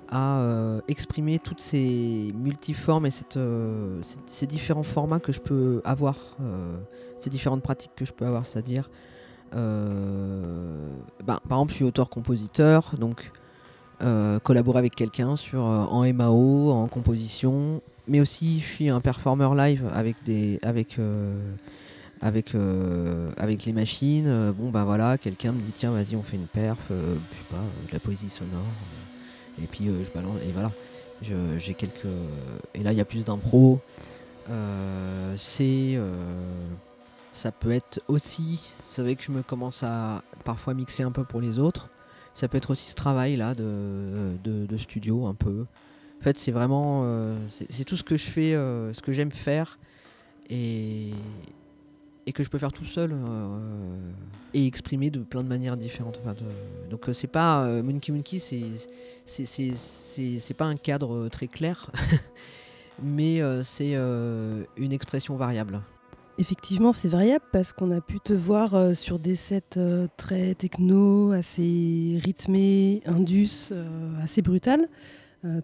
à 0.08 0.80
exprimer 0.88 1.38
toutes 1.38 1.60
ces 1.60 2.32
multiformes 2.34 3.06
et 3.06 3.10
ces 4.26 4.46
différents 4.46 4.82
formats 4.82 5.20
que 5.20 5.32
je 5.32 5.40
peux 5.40 5.80
avoir, 5.84 6.36
ces 7.18 7.30
différentes 7.30 7.62
pratiques 7.62 7.92
que 7.96 8.04
je 8.04 8.12
peux 8.12 8.26
avoir, 8.26 8.44
c'est-à-dire 8.44 8.90
euh, 9.54 10.88
bah, 11.24 11.40
par 11.48 11.58
exemple, 11.58 11.72
je 11.72 11.76
suis 11.76 11.84
auteur-compositeur, 11.84 12.94
donc 12.98 13.30
euh, 14.02 14.38
collaborer 14.38 14.78
avec 14.78 14.94
quelqu'un 14.94 15.36
sur 15.36 15.64
euh, 15.64 15.84
en 15.84 16.10
MAO, 16.12 16.70
en 16.70 16.86
composition, 16.86 17.82
mais 18.08 18.20
aussi 18.20 18.60
je 18.60 18.66
suis 18.66 18.88
un 18.88 19.00
performeur 19.00 19.54
live 19.54 19.84
avec 19.92 20.22
des 20.24 20.58
avec 20.62 20.98
avec 22.20 22.54
avec 23.36 23.64
les 23.64 23.72
machines. 23.72 24.52
bon 24.56 24.70
bah 24.70 24.84
voilà, 24.84 25.18
quelqu'un 25.18 25.52
me 25.52 25.60
dit 25.60 25.72
tiens 25.72 25.92
vas-y 25.92 26.16
on 26.16 26.22
fait 26.22 26.36
une 26.36 26.46
perf, 26.46 26.78
je 26.88 26.94
sais 26.94 27.44
pas, 27.50 27.62
de 27.88 27.92
la 27.92 28.00
poésie 28.00 28.30
sonore, 28.30 28.62
et 29.62 29.66
puis 29.66 29.86
je 29.86 30.10
balance 30.12 30.36
et 30.46 30.52
voilà. 30.52 30.70
J'ai 31.22 31.74
quelques 31.74 32.06
et 32.74 32.82
là 32.82 32.92
il 32.92 32.98
y 32.98 33.00
a 33.00 33.04
plus 33.04 33.24
d'impro. 33.24 33.80
c'est 35.36 35.98
ça 37.32 37.52
peut 37.52 37.70
être 37.70 38.02
aussi, 38.08 38.60
c'est 38.80 39.02
vrai 39.02 39.14
que 39.14 39.22
je 39.22 39.30
me 39.30 39.42
commence 39.42 39.82
à 39.82 40.22
parfois 40.44 40.74
mixer 40.74 41.02
un 41.02 41.12
peu 41.12 41.24
pour 41.24 41.40
les 41.40 41.58
autres. 41.58 41.88
Ça 42.34 42.48
peut 42.48 42.58
être 42.58 42.70
aussi 42.70 42.90
ce 42.90 42.94
travail 42.94 43.36
là 43.36 43.54
de, 43.54 44.76
studio 44.76 45.26
un 45.26 45.34
peu. 45.34 45.66
En 46.20 46.22
fait, 46.22 46.38
c'est 46.38 46.52
vraiment, 46.52 47.02
euh, 47.04 47.36
c'est 47.48 47.84
tout 47.84 47.96
ce 47.96 48.02
que 48.02 48.16
je 48.16 48.26
fais, 48.26 48.54
euh, 48.54 48.92
ce 48.92 49.00
que 49.00 49.12
j'aime 49.12 49.32
faire. 49.32 49.78
Et, 50.48 51.12
que 52.32 52.44
je 52.44 52.48
peux 52.48 52.58
faire 52.58 52.72
tout 52.72 52.84
seul 52.84 53.12
et 54.54 54.64
exprimer 54.64 55.10
de 55.10 55.18
plein 55.18 55.42
de 55.42 55.48
manières 55.48 55.76
différentes. 55.76 56.20
donc 56.88 57.10
c'est 57.12 57.26
pas 57.26 57.66
Monkey 57.82 58.12
Monkey, 58.12 58.38
c'est 59.26 60.54
pas 60.56 60.66
un 60.66 60.76
cadre 60.76 61.28
très 61.28 61.48
clair, 61.48 61.90
mais 63.02 63.40
c'est 63.64 63.94
une 63.94 64.92
expression 64.92 65.34
variable. 65.34 65.80
Effectivement, 66.40 66.94
c'est 66.94 67.08
variable 67.08 67.44
parce 67.52 67.74
qu'on 67.74 67.90
a 67.90 68.00
pu 68.00 68.18
te 68.18 68.32
voir 68.32 68.74
euh, 68.74 68.94
sur 68.94 69.18
des 69.18 69.36
sets 69.36 69.76
euh, 69.76 70.06
très 70.16 70.54
techno, 70.54 71.32
assez 71.32 72.18
rythmés, 72.24 73.02
indus, 73.04 73.68
euh, 73.72 73.84
assez 74.22 74.40
brutal. 74.40 74.88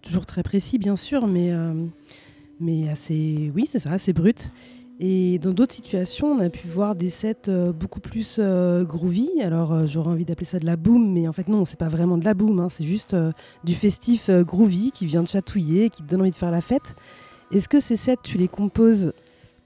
toujours 0.03 0.27
très 0.27 0.43
précis, 0.43 0.77
bien 0.77 0.95
sûr, 0.95 1.25
mais, 1.25 1.51
assez, 2.89 3.51
oui, 3.55 3.65
c'est 3.67 3.79
ça, 3.79 3.91
assez 3.91 4.13
brut. 4.13 4.51
Et 4.99 5.39
dans 5.39 5.51
d'autres 5.51 5.73
situations, 5.73 6.27
on 6.27 6.39
a 6.39 6.49
pu 6.51 6.67
voir 6.67 6.95
des 6.95 7.09
sets 7.09 7.49
beaucoup 7.73 7.99
plus 7.99 8.39
groovy. 8.39 9.29
Alors, 9.41 9.85
j'aurais 9.87 10.09
envie 10.11 10.25
d'appeler 10.25 10.45
ça 10.45 10.59
de 10.59 10.65
la 10.65 10.75
boom, 10.75 11.11
mais 11.11 11.27
en 11.27 11.33
fait, 11.33 11.47
non, 11.47 11.65
c'est 11.65 11.79
pas 11.79 11.89
vraiment 11.89 12.17
de 12.17 12.25
la 12.25 12.33
boom. 12.33 12.59
Hein. 12.59 12.69
c'est 12.69 12.83
juste 12.83 13.15
du 13.63 13.73
festif 13.73 14.29
groovy 14.31 14.91
qui 14.91 15.05
vient 15.05 15.21
de 15.21 15.27
chatouiller, 15.27 15.89
qui 15.89 16.01
te 16.03 16.07
donne 16.07 16.21
envie 16.21 16.31
de 16.31 16.35
faire 16.35 16.51
la 16.51 16.61
fête. 16.61 16.95
Est-ce 17.51 17.69
que 17.69 17.79
ces 17.79 17.95
sets, 17.95 18.17
tu 18.23 18.37
les 18.37 18.47
composes 18.47 19.13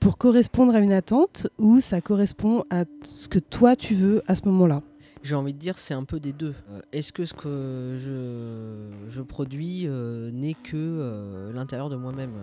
pour 0.01 0.17
correspondre 0.17 0.75
à 0.75 0.79
une 0.79 0.91
attente 0.91 1.47
ou 1.59 1.79
ça 1.79 2.01
correspond 2.01 2.65
à 2.71 2.85
ce 3.03 3.29
que 3.29 3.39
toi 3.39 3.75
tu 3.75 3.93
veux 3.93 4.23
à 4.27 4.35
ce 4.35 4.41
moment-là? 4.47 4.81
J'ai 5.21 5.35
envie 5.35 5.53
de 5.53 5.59
dire 5.59 5.77
c'est 5.77 5.93
un 5.93 6.03
peu 6.03 6.19
des 6.19 6.33
deux. 6.33 6.55
Euh, 6.71 6.81
est-ce 6.91 7.13
que 7.13 7.25
ce 7.25 7.35
que 7.35 7.95
je, 7.99 9.21
produis 9.21 9.83
euh, 9.85 10.31
n'est 10.31 10.55
que 10.55 10.75
euh, 10.75 11.53
l'intérieur 11.53 11.89
de 11.89 11.95
moi-même? 11.95 12.33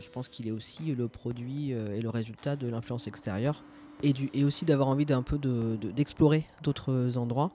Je 0.00 0.08
pense 0.10 0.28
qu'il 0.28 0.48
est 0.48 0.50
aussi 0.50 0.96
le 0.96 1.06
produit 1.06 1.70
et 1.70 2.02
le 2.02 2.10
résultat 2.10 2.56
de 2.56 2.66
l'influence 2.66 3.06
extérieure 3.06 3.62
et, 4.02 4.12
du, 4.12 4.28
et 4.34 4.44
aussi 4.44 4.64
d'avoir 4.64 4.88
envie 4.88 5.06
d'un 5.06 5.22
peu 5.22 5.38
d'explorer 5.94 6.44
de, 6.58 6.64
d'autres 6.64 7.16
endroits. 7.16 7.52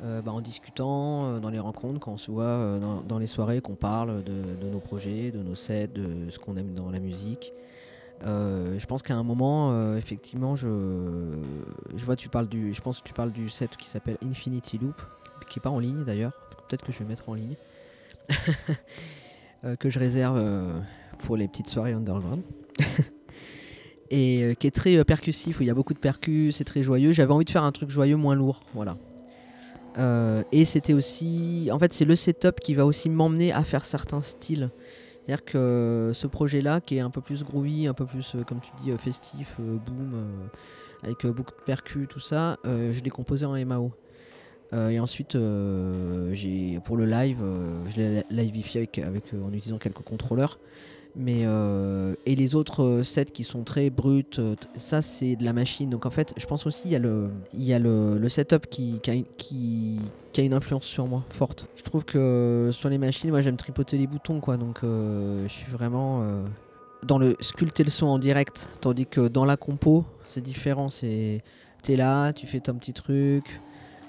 Bah, 0.00 0.22
en 0.28 0.40
discutant 0.40 1.40
dans 1.40 1.50
les 1.50 1.58
rencontres, 1.58 1.98
quand 1.98 2.12
on 2.12 2.16
se 2.16 2.30
voit 2.30 2.78
dans, 3.06 3.18
les 3.18 3.26
soirées, 3.26 3.60
qu'on 3.60 3.74
parle 3.74 4.22
de, 4.22 4.64
de, 4.64 4.70
nos 4.70 4.78
projets, 4.78 5.32
de 5.32 5.42
nos 5.42 5.56
sets, 5.56 5.88
de 5.88 6.30
ce 6.30 6.38
qu'on 6.38 6.56
aime 6.56 6.72
dans 6.72 6.90
la 6.90 7.00
musique. 7.00 7.52
Euh, 8.24 8.78
je 8.78 8.86
pense 8.86 9.02
qu'à 9.02 9.14
un 9.14 9.22
moment, 9.22 9.70
euh, 9.72 9.96
effectivement, 9.96 10.56
je, 10.56 10.66
vois, 11.94 12.16
tu 12.16 12.28
parles 12.28 12.48
du, 12.48 12.74
je 12.74 12.80
pense 12.80 13.00
que 13.00 13.06
tu 13.06 13.14
parles 13.14 13.32
du 13.32 13.48
set 13.48 13.76
qui 13.76 13.88
s'appelle 13.88 14.18
Infinity 14.24 14.78
Loop, 14.78 15.00
qui 15.48 15.58
est 15.58 15.62
pas 15.62 15.70
en 15.70 15.78
ligne 15.78 16.04
d'ailleurs. 16.04 16.32
Peut-être 16.68 16.84
que 16.84 16.92
je 16.92 16.98
vais 16.98 17.04
mettre 17.04 17.28
en 17.28 17.34
ligne, 17.34 17.54
euh, 19.64 19.76
que 19.76 19.88
je 19.88 19.98
réserve 19.98 20.42
pour 21.18 21.36
les 21.36 21.48
petites 21.48 21.68
soirées 21.68 21.92
underground. 21.92 22.42
et 24.10 24.54
qui 24.58 24.66
est 24.66 24.74
très 24.74 25.04
percussif, 25.04 25.60
où 25.60 25.62
il 25.62 25.66
y 25.66 25.70
a 25.70 25.74
beaucoup 25.74 25.94
de 25.94 25.98
percus, 25.98 26.56
c'est 26.56 26.64
très 26.64 26.82
joyeux. 26.82 27.12
J'avais 27.12 27.32
envie 27.32 27.44
de 27.44 27.50
faire 27.50 27.64
un 27.64 27.72
truc 27.72 27.90
joyeux, 27.90 28.16
moins 28.16 28.34
lourd, 28.34 28.60
voilà. 28.74 28.96
et 30.50 30.64
c'était 30.64 30.94
aussi, 30.94 31.68
en 31.70 31.78
fait, 31.78 31.92
c'est 31.92 32.04
le 32.04 32.16
setup 32.16 32.60
qui 32.60 32.74
va 32.74 32.84
aussi 32.84 33.10
m'emmener 33.10 33.52
à 33.52 33.62
faire 33.64 33.84
certains 33.84 34.22
styles. 34.22 34.70
C'est-à-dire 35.28 35.44
que 35.44 36.12
ce 36.14 36.26
projet-là, 36.26 36.80
qui 36.80 36.96
est 36.96 37.00
un 37.00 37.10
peu 37.10 37.20
plus 37.20 37.44
groovy, 37.44 37.86
un 37.86 37.92
peu 37.92 38.06
plus, 38.06 38.34
euh, 38.34 38.44
comme 38.44 38.60
tu 38.60 38.70
dis, 38.82 38.90
euh, 38.92 38.96
festif, 38.96 39.56
euh, 39.60 39.76
boom, 39.76 40.48
avec 41.02 41.26
beaucoup 41.26 41.52
de 41.54 41.64
percus, 41.66 42.08
tout 42.08 42.18
ça, 42.18 42.56
je 42.64 43.00
l'ai 43.02 43.10
composé 43.10 43.44
en 43.44 43.54
MAO. 43.66 43.92
et 44.72 44.98
ensuite, 44.98 45.32
pour 45.34 46.96
le 46.96 47.04
live, 47.04 47.38
je 47.88 48.22
l'ai 48.30 48.42
livifié 48.42 48.80
avec, 48.80 48.98
avec 48.98 49.24
en 49.34 49.52
utilisant 49.52 49.78
quelques 49.78 50.02
contrôleurs. 50.02 50.58
Mais 51.16 51.42
euh, 51.44 52.14
et 52.26 52.36
les 52.36 52.54
autres 52.54 52.82
euh, 52.82 53.04
sets 53.04 53.26
qui 53.26 53.42
sont 53.42 53.64
très 53.64 53.90
bruts, 53.90 54.24
euh, 54.38 54.54
ça 54.76 55.02
c'est 55.02 55.36
de 55.36 55.44
la 55.44 55.52
machine. 55.52 55.90
Donc 55.90 56.06
en 56.06 56.10
fait, 56.10 56.32
je 56.36 56.46
pense 56.46 56.66
aussi 56.66 56.84
il 56.86 56.92
y 56.92 57.72
a 57.74 57.78
le, 57.78 58.28
setup 58.28 58.66
qui, 58.68 59.00
a, 59.08 60.40
une 60.40 60.54
influence 60.54 60.84
sur 60.84 61.06
moi 61.06 61.24
forte. 61.30 61.66
Je 61.76 61.82
trouve 61.82 62.04
que 62.04 62.70
sur 62.72 62.88
les 62.88 62.98
machines, 62.98 63.30
moi 63.30 63.42
j'aime 63.42 63.56
tripoter 63.56 63.98
les 63.98 64.06
boutons 64.06 64.40
quoi. 64.40 64.56
Donc 64.56 64.80
je 64.82 65.48
suis 65.48 65.70
vraiment 65.70 66.22
dans 67.04 67.18
le 67.18 67.36
sculpter 67.40 67.84
le 67.84 67.90
son 67.90 68.06
en 68.06 68.18
direct, 68.18 68.68
tandis 68.80 69.06
que 69.06 69.26
dans 69.28 69.44
la 69.44 69.56
compo 69.56 70.04
c'est 70.26 70.42
différent. 70.42 70.88
C'est 70.88 71.42
t'es 71.82 71.96
là, 71.96 72.32
tu 72.32 72.46
fais 72.46 72.60
ton 72.60 72.74
petit 72.74 72.92
truc, 72.92 73.60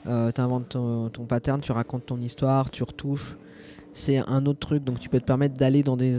tu 0.05 0.09
inventes 0.09 0.69
ton, 0.69 1.09
ton 1.09 1.25
pattern, 1.25 1.59
tu 1.61 1.71
racontes 1.71 2.05
ton 2.05 2.21
histoire, 2.21 2.69
tu 2.69 2.83
retouches 2.83 3.35
c'est 3.99 4.17
un 4.17 4.45
autre 4.45 4.59
truc. 4.59 4.83
Donc 4.83 4.99
tu 4.99 5.09
peux 5.09 5.19
te 5.19 5.25
permettre 5.25 5.55
d'aller 5.55 5.83
dans 5.83 5.97
des, 5.97 6.15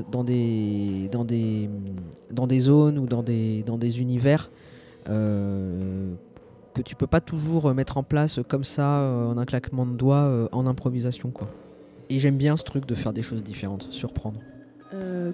zones 2.60 2.98
ou 2.98 3.06
dans 3.06 3.22
des, 3.22 4.00
univers 4.00 4.50
euh, 5.08 6.12
que 6.74 6.82
tu 6.82 6.94
peux 6.94 7.06
pas 7.06 7.20
toujours 7.20 7.74
mettre 7.74 7.96
en 7.96 8.02
place 8.02 8.40
comme 8.46 8.64
ça 8.64 9.00
euh, 9.00 9.32
en 9.32 9.38
un 9.38 9.44
claquement 9.46 9.86
de 9.86 9.96
doigts 9.96 10.24
euh, 10.24 10.48
en 10.52 10.66
improvisation. 10.66 11.30
quoi. 11.30 11.48
Et 12.10 12.18
j'aime 12.18 12.36
bien 12.36 12.56
ce 12.56 12.64
truc 12.64 12.86
de 12.86 12.94
faire 12.94 13.12
des 13.12 13.22
choses 13.22 13.42
différentes, 13.42 13.88
surprendre. 13.90 14.40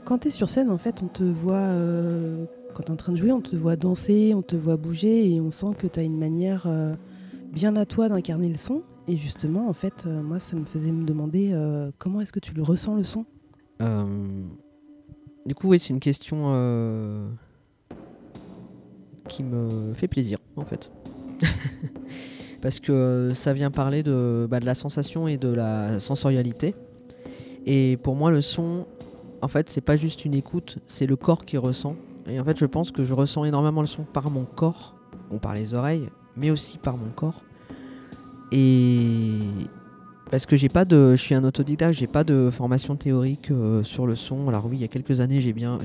quand 0.04 0.18
tu 0.18 0.28
es 0.28 0.30
sur 0.30 0.48
scène, 0.48 0.70
en 0.70 0.78
fait, 0.78 1.02
on 1.02 1.08
te 1.08 1.24
voit, 1.24 1.72
quand 2.74 2.82
tu 2.82 2.88
es 2.88 2.90
en 2.90 2.96
train 2.96 3.12
de 3.12 3.16
jouer, 3.16 3.32
on 3.32 3.40
te 3.40 3.56
voit 3.56 3.76
danser, 3.76 4.34
on 4.34 4.42
te 4.42 4.56
voit 4.56 4.76
bouger 4.76 5.32
et 5.32 5.40
on 5.40 5.50
sent 5.50 5.74
que 5.78 5.86
tu 5.86 5.98
as 5.98 6.02
une 6.02 6.18
manière 6.18 6.68
bien 7.52 7.74
à 7.76 7.86
toi 7.86 8.10
d'incarner 8.10 8.50
le 8.50 8.58
son. 8.58 8.82
Et 9.08 9.16
justement, 9.16 9.68
en 9.68 9.72
fait, 9.72 10.04
euh, 10.06 10.22
moi, 10.22 10.40
ça 10.40 10.56
me 10.56 10.64
faisait 10.64 10.90
me 10.90 11.04
demander 11.04 11.50
euh, 11.52 11.90
comment 11.98 12.20
est-ce 12.20 12.32
que 12.32 12.40
tu 12.40 12.54
le 12.54 12.62
ressens 12.62 12.96
le 12.96 13.04
son? 13.04 13.24
Euh, 13.82 14.42
Du 15.46 15.54
coup, 15.54 15.68
oui, 15.68 15.78
c'est 15.78 15.90
une 15.90 16.00
question 16.00 16.52
qui 19.28 19.44
me 19.44 19.92
fait 19.94 20.08
plaisir, 20.08 20.38
en 20.56 20.64
fait. 20.64 20.90
Parce 22.62 22.80
que 22.80 23.32
ça 23.34 23.52
vient 23.52 23.70
parler 23.70 24.02
de, 24.02 24.46
bah, 24.50 24.58
de 24.58 24.66
la 24.66 24.74
sensation 24.74 25.28
et 25.28 25.36
de 25.36 25.48
la 25.48 26.00
sensorialité. 26.00 26.74
Et 27.64 27.96
pour 28.02 28.16
moi, 28.16 28.30
le 28.30 28.40
son, 28.40 28.86
en 29.40 29.48
fait, 29.48 29.68
c'est 29.68 29.80
pas 29.80 29.96
juste 29.96 30.24
une 30.24 30.34
écoute, 30.34 30.78
c'est 30.86 31.06
le 31.06 31.16
corps 31.16 31.44
qui 31.44 31.58
ressent. 31.58 31.94
Et 32.28 32.40
en 32.40 32.44
fait, 32.44 32.58
je 32.58 32.66
pense 32.66 32.90
que 32.90 33.04
je 33.04 33.14
ressens 33.14 33.44
énormément 33.44 33.82
le 33.82 33.86
son 33.86 34.02
par 34.02 34.30
mon 34.30 34.44
corps, 34.44 34.96
ou 35.30 35.38
par 35.38 35.54
les 35.54 35.74
oreilles, 35.74 36.08
mais 36.36 36.50
aussi 36.50 36.78
par 36.78 36.96
mon 36.96 37.10
corps. 37.10 37.42
Et 38.52 39.38
parce 40.30 40.44
que 40.44 40.56
j'ai 40.56 40.68
pas 40.68 40.84
de, 40.84 41.12
je 41.12 41.22
suis 41.22 41.34
un 41.36 41.44
autodidacte, 41.44 41.94
j'ai 41.94 42.08
pas 42.08 42.24
de 42.24 42.50
formation 42.50 42.96
théorique 42.96 43.50
euh, 43.52 43.84
sur 43.84 44.06
le 44.06 44.16
son. 44.16 44.48
Alors 44.48 44.66
oui, 44.66 44.78
il 44.78 44.80
y 44.80 44.84
a 44.84 44.88
quelques 44.88 45.20
années, 45.20 45.40
j'ai 45.40 45.52
bien, 45.52 45.78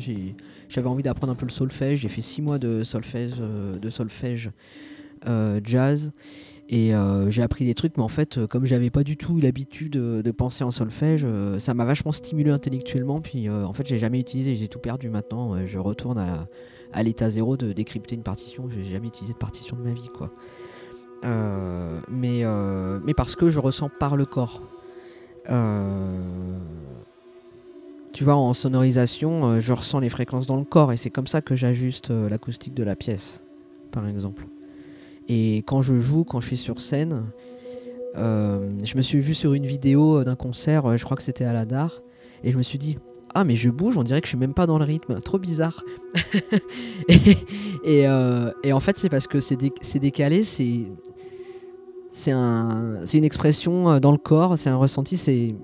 j'avais 0.67 0.87
envie 0.87 1.03
d'apprendre 1.03 1.31
un 1.31 1.35
peu 1.35 1.45
le 1.45 1.51
solfège. 1.51 1.99
J'ai 1.99 2.09
fait 2.09 2.21
six 2.21 2.41
mois 2.41 2.57
de 2.57 2.83
solfège, 2.83 3.33
euh, 3.39 3.77
de 3.77 3.89
solfège 3.91 4.49
euh, 5.27 5.61
jazz. 5.63 6.11
Et 6.73 6.93
j'ai 7.27 7.41
appris 7.41 7.65
des 7.65 7.73
trucs, 7.73 7.97
mais 7.97 8.03
en 8.03 8.07
fait, 8.07 8.45
comme 8.45 8.65
j'avais 8.65 8.89
pas 8.89 9.03
du 9.03 9.17
tout 9.17 9.41
l'habitude 9.41 9.91
de, 9.91 10.31
penser 10.31 10.63
en 10.63 10.71
solfège, 10.71 11.25
ça 11.59 11.73
m'a 11.73 11.83
vachement 11.83 12.13
stimulé 12.13 12.49
intellectuellement. 12.49 13.19
Puis 13.19 13.49
en 13.49 13.73
fait, 13.73 13.85
j'ai 13.85 13.97
jamais 13.97 14.21
utilisé, 14.21 14.55
j'ai 14.55 14.69
tout 14.69 14.79
perdu 14.79 15.09
maintenant. 15.09 15.67
je 15.67 15.77
retourne 15.77 16.17
à, 16.17 16.47
à 16.93 17.03
l'état 17.03 17.29
zéro 17.29 17.57
de 17.57 17.73
décrypter 17.73 18.15
une 18.15 18.23
partition. 18.23 18.69
J'ai 18.69 18.85
jamais 18.85 19.07
utilisé 19.07 19.33
de 19.33 19.37
partition 19.37 19.75
de 19.75 19.81
ma 19.81 19.91
vie, 19.91 20.07
quoi. 20.17 20.31
Euh, 21.23 21.99
mais, 22.09 22.41
euh, 22.43 22.99
mais 23.03 23.13
parce 23.13 23.35
que 23.35 23.49
je 23.49 23.59
ressens 23.59 23.89
par 23.99 24.15
le 24.15 24.25
corps. 24.25 24.61
Euh, 25.49 26.57
tu 28.13 28.23
vois, 28.23 28.35
en 28.35 28.53
sonorisation, 28.53 29.59
je 29.59 29.73
ressens 29.73 29.99
les 29.99 30.09
fréquences 30.09 30.45
dans 30.45 30.57
le 30.57 30.65
corps 30.65 30.91
et 30.91 30.97
c'est 30.97 31.09
comme 31.09 31.27
ça 31.27 31.41
que 31.41 31.55
j'ajuste 31.55 32.09
l'acoustique 32.09 32.73
de 32.73 32.83
la 32.83 32.95
pièce, 32.95 33.43
par 33.91 34.07
exemple. 34.07 34.47
Et 35.29 35.57
quand 35.59 35.81
je 35.81 35.99
joue, 35.99 36.25
quand 36.25 36.41
je 36.41 36.47
suis 36.47 36.57
sur 36.57 36.81
scène, 36.81 37.23
je 38.15 38.97
me 38.97 39.01
suis 39.01 39.19
vu 39.21 39.33
sur 39.33 39.53
une 39.53 39.65
vidéo 39.65 40.25
d'un 40.25 40.35
concert, 40.35 40.97
je 40.97 41.03
crois 41.05 41.15
que 41.15 41.23
c'était 41.23 41.45
à 41.45 41.53
la 41.53 41.65
DAR, 41.65 42.01
et 42.43 42.51
je 42.51 42.57
me 42.57 42.63
suis 42.63 42.77
dit, 42.77 42.97
ah 43.33 43.45
mais 43.45 43.55
je 43.55 43.69
bouge, 43.69 43.95
on 43.95 44.03
dirait 44.03 44.19
que 44.19 44.27
je 44.27 44.31
suis 44.31 44.37
même 44.37 44.53
pas 44.53 44.67
dans 44.67 44.77
le 44.77 44.83
rythme, 44.83 45.21
trop 45.21 45.39
bizarre. 45.39 45.81
et, 47.07 48.01
et, 48.63 48.73
en 48.73 48.79
fait 48.81 48.97
c'est 48.97 49.09
parce 49.09 49.27
que 49.27 49.39
c'est 49.39 49.99
décalé, 49.99 50.43
c'est 50.43 50.81
c'est 52.11 52.31
un, 52.31 53.05
une 53.05 53.23
expression 53.23 53.89
euh, 53.89 53.99
dans 53.99 54.11
le 54.11 54.17
corps, 54.17 54.57
c'est 54.57 54.69
un 54.69 54.75
ressenti, 54.75 55.17
c'est, 55.17 55.55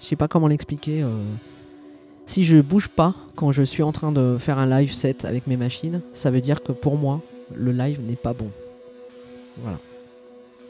je 0.00 0.06
sais 0.06 0.16
pas 0.16 0.28
comment 0.28 0.48
l'expliquer. 0.48 1.02
Euh. 1.02 1.10
Si 2.26 2.44
je 2.44 2.60
bouge 2.60 2.88
pas 2.88 3.14
quand 3.36 3.52
je 3.52 3.62
suis 3.62 3.82
en 3.82 3.92
train 3.92 4.12
de 4.12 4.36
faire 4.38 4.58
un 4.58 4.66
live 4.66 4.92
set 4.92 5.24
avec 5.24 5.46
mes 5.46 5.56
machines, 5.56 6.02
ça 6.12 6.30
veut 6.30 6.40
dire 6.40 6.62
que 6.62 6.72
pour 6.72 6.96
moi, 6.96 7.20
le 7.54 7.72
live 7.72 8.00
n'est 8.06 8.16
pas 8.16 8.34
bon. 8.34 8.50
Voilà. 9.58 9.78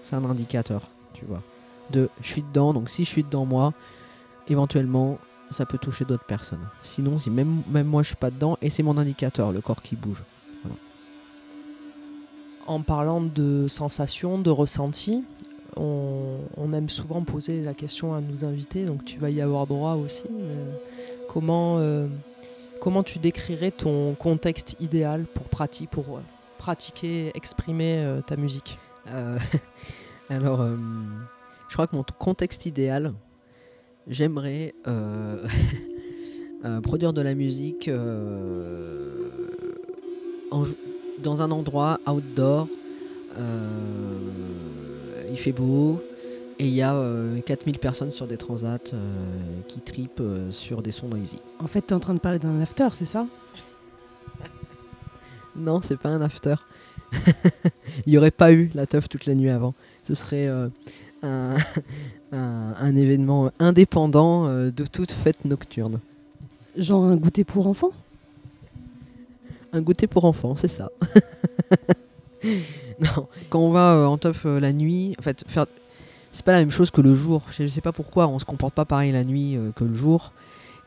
C'est 0.05 0.15
un 0.15 0.25
indicateur, 0.25 0.89
tu 1.15 1.25
vois. 1.27 1.43
De 1.91 2.09
je 2.21 2.29
suis 2.29 2.43
dedans, 2.43 2.73
donc 2.73 2.91
si 2.91 3.05
je 3.05 3.09
suis 3.09 3.25
dedans 3.25 3.45
moi, 3.45 3.73
éventuellement, 4.49 5.19
ça 5.51 5.67
peut 5.67 5.79
toucher 5.79 6.05
d'autres 6.05 6.25
personnes. 6.25 6.67
Sinon, 6.83 7.19
si 7.19 7.31
même, 7.31 7.63
même 7.69 7.87
moi 7.87 8.03
je 8.03 8.09
suis 8.09 8.17
pas 8.17 8.31
dedans, 8.31 8.57
et 8.63 8.71
c'est 8.71 8.83
mon 8.83 8.97
indicateur, 8.97 9.53
le 9.53 9.61
corps 9.61 9.83
qui 9.83 9.97
bouge 9.97 10.23
en 12.69 12.83
parlant 12.83 13.23
de 13.23 13.67
sensations, 13.67 14.39
de 14.39 14.51
ressentis, 14.51 15.25
on, 15.77 16.73
aime 16.73 16.89
souvent 16.91 17.23
poser 17.23 17.63
la 17.63 17.73
question 17.73 18.15
à 18.15 18.21
nos 18.21 18.45
invités, 18.45 18.85
donc 18.85 19.05
tu 19.05 19.19
vas 19.19 19.31
y 19.31 19.41
avoir 19.41 19.67
droit 19.67 19.95
aussi. 19.95 20.25
comment, 21.29 21.79
euh, 21.79 22.07
comment 22.81 23.03
tu 23.03 23.19
décrirais 23.19 23.71
ton 23.71 24.15
contexte 24.15 24.77
idéal 24.81 25.25
pour 25.25 25.45
pour 25.91 26.21
pratiquer, 26.59 27.31
exprimer 27.35 28.21
ta 28.27 28.37
musique? 28.37 28.79
Alors, 30.29 30.67
je 31.69 31.73
crois 31.73 31.87
que 31.87 31.97
mon 31.97 32.05
contexte 32.19 32.67
idéal, 32.67 33.15
j'aimerais 34.09 34.75
produire 36.83 37.15
de 37.15 37.23
la 37.23 37.35
musique 37.35 37.89
dans 41.23 41.43
un 41.43 41.51
endroit 41.51 42.01
outdoor. 42.07 42.69
il 45.31 45.37
fait 45.37 45.53
beau, 45.53 46.01
et 46.59 46.67
il 46.67 46.75
y 46.75 46.83
a 46.83 46.93
4000 47.47 47.77
euh, 47.77 47.79
personnes 47.79 48.11
sur 48.11 48.27
des 48.27 48.37
transats 48.37 48.79
euh, 48.93 49.61
qui 49.69 49.81
tripent 49.81 50.21
euh, 50.21 50.51
sur 50.51 50.83
des 50.83 50.91
sons 50.91 51.07
noisy. 51.07 51.39
En 51.61 51.69
fait, 51.69 51.83
tu 51.83 51.89
es 51.89 51.93
en 51.93 52.01
train 52.01 52.15
de 52.15 52.21
parler 52.21 52.39
d'un 52.41 52.61
after, 52.61 52.89
c'est 52.93 53.07
ça? 53.07 53.27
Non, 55.57 55.81
c'est 55.83 55.97
pas 55.97 56.11
un 56.11 56.21
after. 56.21 56.55
il 58.07 58.11
n'y 58.11 58.19
aurait 58.19 58.31
pas 58.31 58.53
eu 58.53 58.71
la 58.75 58.87
teuf 58.87 59.09
toute 59.09 59.27
la 59.27 59.35
nuit 59.35 59.51
avant. 59.51 59.75
Ce 60.05 60.15
serait 60.15 60.47
un, 61.23 61.57
un, 62.31 62.95
événement 62.95 63.51
indépendant 63.59 64.47
de 64.49 64.85
toute 64.85 65.11
fête 65.11 65.45
nocturne. 65.45 65.99
Genre 66.77 67.03
un 67.03 67.17
goûter 67.17 67.43
pour 67.43 67.67
enfants? 67.67 67.91
Un 69.73 69.83
goûter 69.83 70.07
pour 70.07 70.25
enfants, 70.25 70.57
c'est 70.57 70.69
ça. 70.69 70.91
quand 73.51 73.61
on 73.61 73.71
va 73.71 74.09
en 74.09 74.19
teuf 74.19 74.45
la 74.45 74.73
nuit, 74.73 75.15
en 75.19 75.23
fait, 75.23 75.45
faire 75.47 75.67
c'est 76.33 76.45
pas 76.45 76.53
la 76.53 76.61
même 76.61 76.71
chose 76.71 76.91
que 76.91 77.01
le 77.01 77.15
jour. 77.15 77.43
Je 77.51 77.67
sais 77.67 77.81
pas 77.81 77.93
pourquoi 77.93 78.29
on 78.29 78.39
se 78.39 78.45
comporte 78.45 78.75
pas 78.75 78.85
pareil 78.85 79.13
la 79.13 79.25
nuit 79.25 79.57
euh, 79.57 79.73
que 79.73 79.85
le 79.85 79.95
jour. 79.95 80.33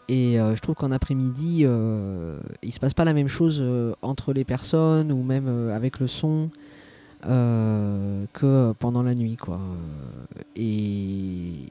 Et 0.08 0.40
euh, 0.40 0.56
je 0.56 0.62
trouve 0.62 0.76
qu'en 0.76 0.92
après-midi, 0.92 1.64
euh, 1.64 2.40
il 2.64 2.72
se 2.72 2.80
passe 2.80 2.94
pas 2.94 3.06
la 3.06 3.14
même 3.14 3.28
chose 3.28 3.64
entre 4.02 4.34
les 4.34 4.44
personnes 4.44 5.12
ou 5.12 5.24
même 5.24 5.70
avec 5.70 6.00
le 6.00 6.08
son 6.08 6.50
que 7.24 8.72
pendant 8.74 9.04
la 9.04 9.14
nuit. 9.16 9.38
Quoi. 9.38 9.60
Et, 10.56 11.70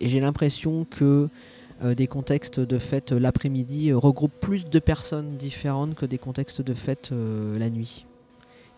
j'ai 0.00 0.20
l'impression 0.20 0.86
que 0.88 1.28
des 1.82 2.06
contextes 2.06 2.60
de 2.60 2.78
fête 2.78 3.12
l'après-midi 3.12 3.92
regroupent 3.92 4.38
plus 4.40 4.66
de 4.66 4.78
personnes 4.78 5.36
différentes 5.36 5.94
que 5.94 6.06
des 6.06 6.18
contextes 6.18 6.60
de 6.60 6.74
fête 6.74 7.10
la 7.10 7.70
nuit. 7.70 8.06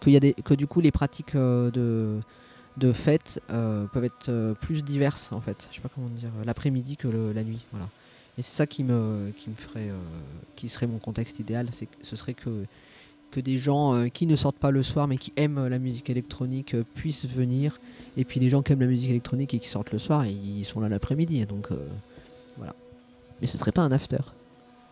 y 0.07 0.17
a 0.17 0.21
des, 0.21 0.35
que 0.35 0.55
du 0.55 0.67
coup 0.67 0.81
les 0.81 0.93
pratiques 0.93 1.35
de 1.35 2.21
de 2.77 2.93
fêtes 2.93 3.41
euh, 3.51 3.87
peuvent 3.87 4.05
être 4.05 4.29
euh, 4.29 4.55
plus 4.55 4.83
diverses 4.83 5.33
en 5.33 5.41
fait. 5.41 5.69
Je 5.71 5.77
sais 5.77 5.83
pas 5.83 5.91
comment 5.95 6.09
dire, 6.09 6.31
l'après-midi 6.45 6.97
que 6.97 7.09
la 7.09 7.45
nuit. 7.45 7.65
Voilà. 7.73 7.89
Et 8.39 8.43
c'est 8.43 8.57
ça 8.57 8.67
qui 8.67 8.83
me, 8.83 9.31
qui 9.37 9.51
me 9.51 9.55
ferait, 9.55 9.91
euh, 9.91 9.99
qui 10.57 10.69
serait 10.69 10.87
mon 10.87 10.99
contexte 10.99 11.39
idéal, 11.39 11.69
c'est 11.73 11.89
ce 12.03 12.17
serait 12.17 12.35
que 12.35 12.65
que 13.31 13.41
des 13.41 13.57
gens 13.57 14.11
qui 14.11 14.27
ne 14.27 14.37
sortent 14.37 14.59
pas 14.59 14.71
le 14.71 14.83
soir 14.83 15.09
mais 15.09 15.17
qui 15.17 15.33
aiment 15.37 15.67
la 15.67 15.79
musique 15.79 16.11
électronique 16.11 16.77
puissent 16.93 17.25
venir. 17.25 17.81
Et 18.19 18.27
puis 18.27 18.41
les 18.41 18.51
gens 18.51 18.61
qui 18.61 18.75
aiment 18.75 18.83
la 18.83 18.87
musique 18.87 19.09
électronique 19.09 19.55
et 19.55 19.59
qui 19.59 19.69
sortent 19.69 19.91
le 19.91 19.99
soir, 19.99 20.27
ils 20.27 20.65
sont 20.65 20.81
là 20.81 20.91
l'après-midi. 20.91 21.47
Donc 21.47 21.69
voilà. 22.59 22.75
Mais 23.43 23.49
ce 23.49 23.59
serait 23.59 23.73
pas 23.73 23.83
un 23.83 23.91
after. 23.93 24.21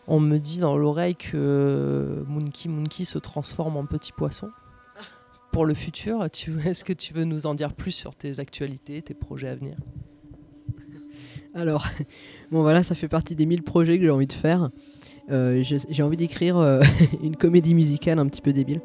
On 0.08 0.18
me 0.18 0.38
dit 0.38 0.58
dans 0.58 0.76
l'oreille 0.76 1.14
que 1.14 2.24
Monkey 2.26 2.68
Monkey 2.68 3.04
se 3.04 3.18
transforme 3.18 3.76
en 3.76 3.86
petit 3.86 4.10
poisson 4.10 4.50
pour 5.52 5.64
le 5.64 5.72
futur. 5.72 6.24
Est-ce 6.24 6.84
que 6.84 6.92
tu 6.92 7.14
veux 7.14 7.24
nous 7.24 7.46
en 7.46 7.54
dire 7.54 7.72
plus 7.72 7.92
sur 7.92 8.16
tes 8.16 8.40
actualités, 8.40 9.00
tes 9.02 9.14
projets 9.14 9.48
à 9.48 9.54
venir? 9.54 9.76
Alors, 11.54 11.86
bon 12.50 12.62
voilà, 12.62 12.82
ça 12.82 12.96
fait 12.96 13.06
partie 13.06 13.36
des 13.36 13.46
1000 13.46 13.62
projets 13.62 13.98
que 13.98 14.04
j'ai 14.04 14.10
envie 14.10 14.26
de 14.26 14.32
faire. 14.32 14.70
Euh, 15.30 15.62
j'ai 15.62 16.02
envie 16.02 16.16
d'écrire 16.16 16.58
euh, 16.58 16.82
une 17.22 17.36
comédie 17.36 17.74
musicale 17.74 18.18
un 18.18 18.26
petit 18.26 18.42
peu 18.42 18.52
débile. 18.52 18.80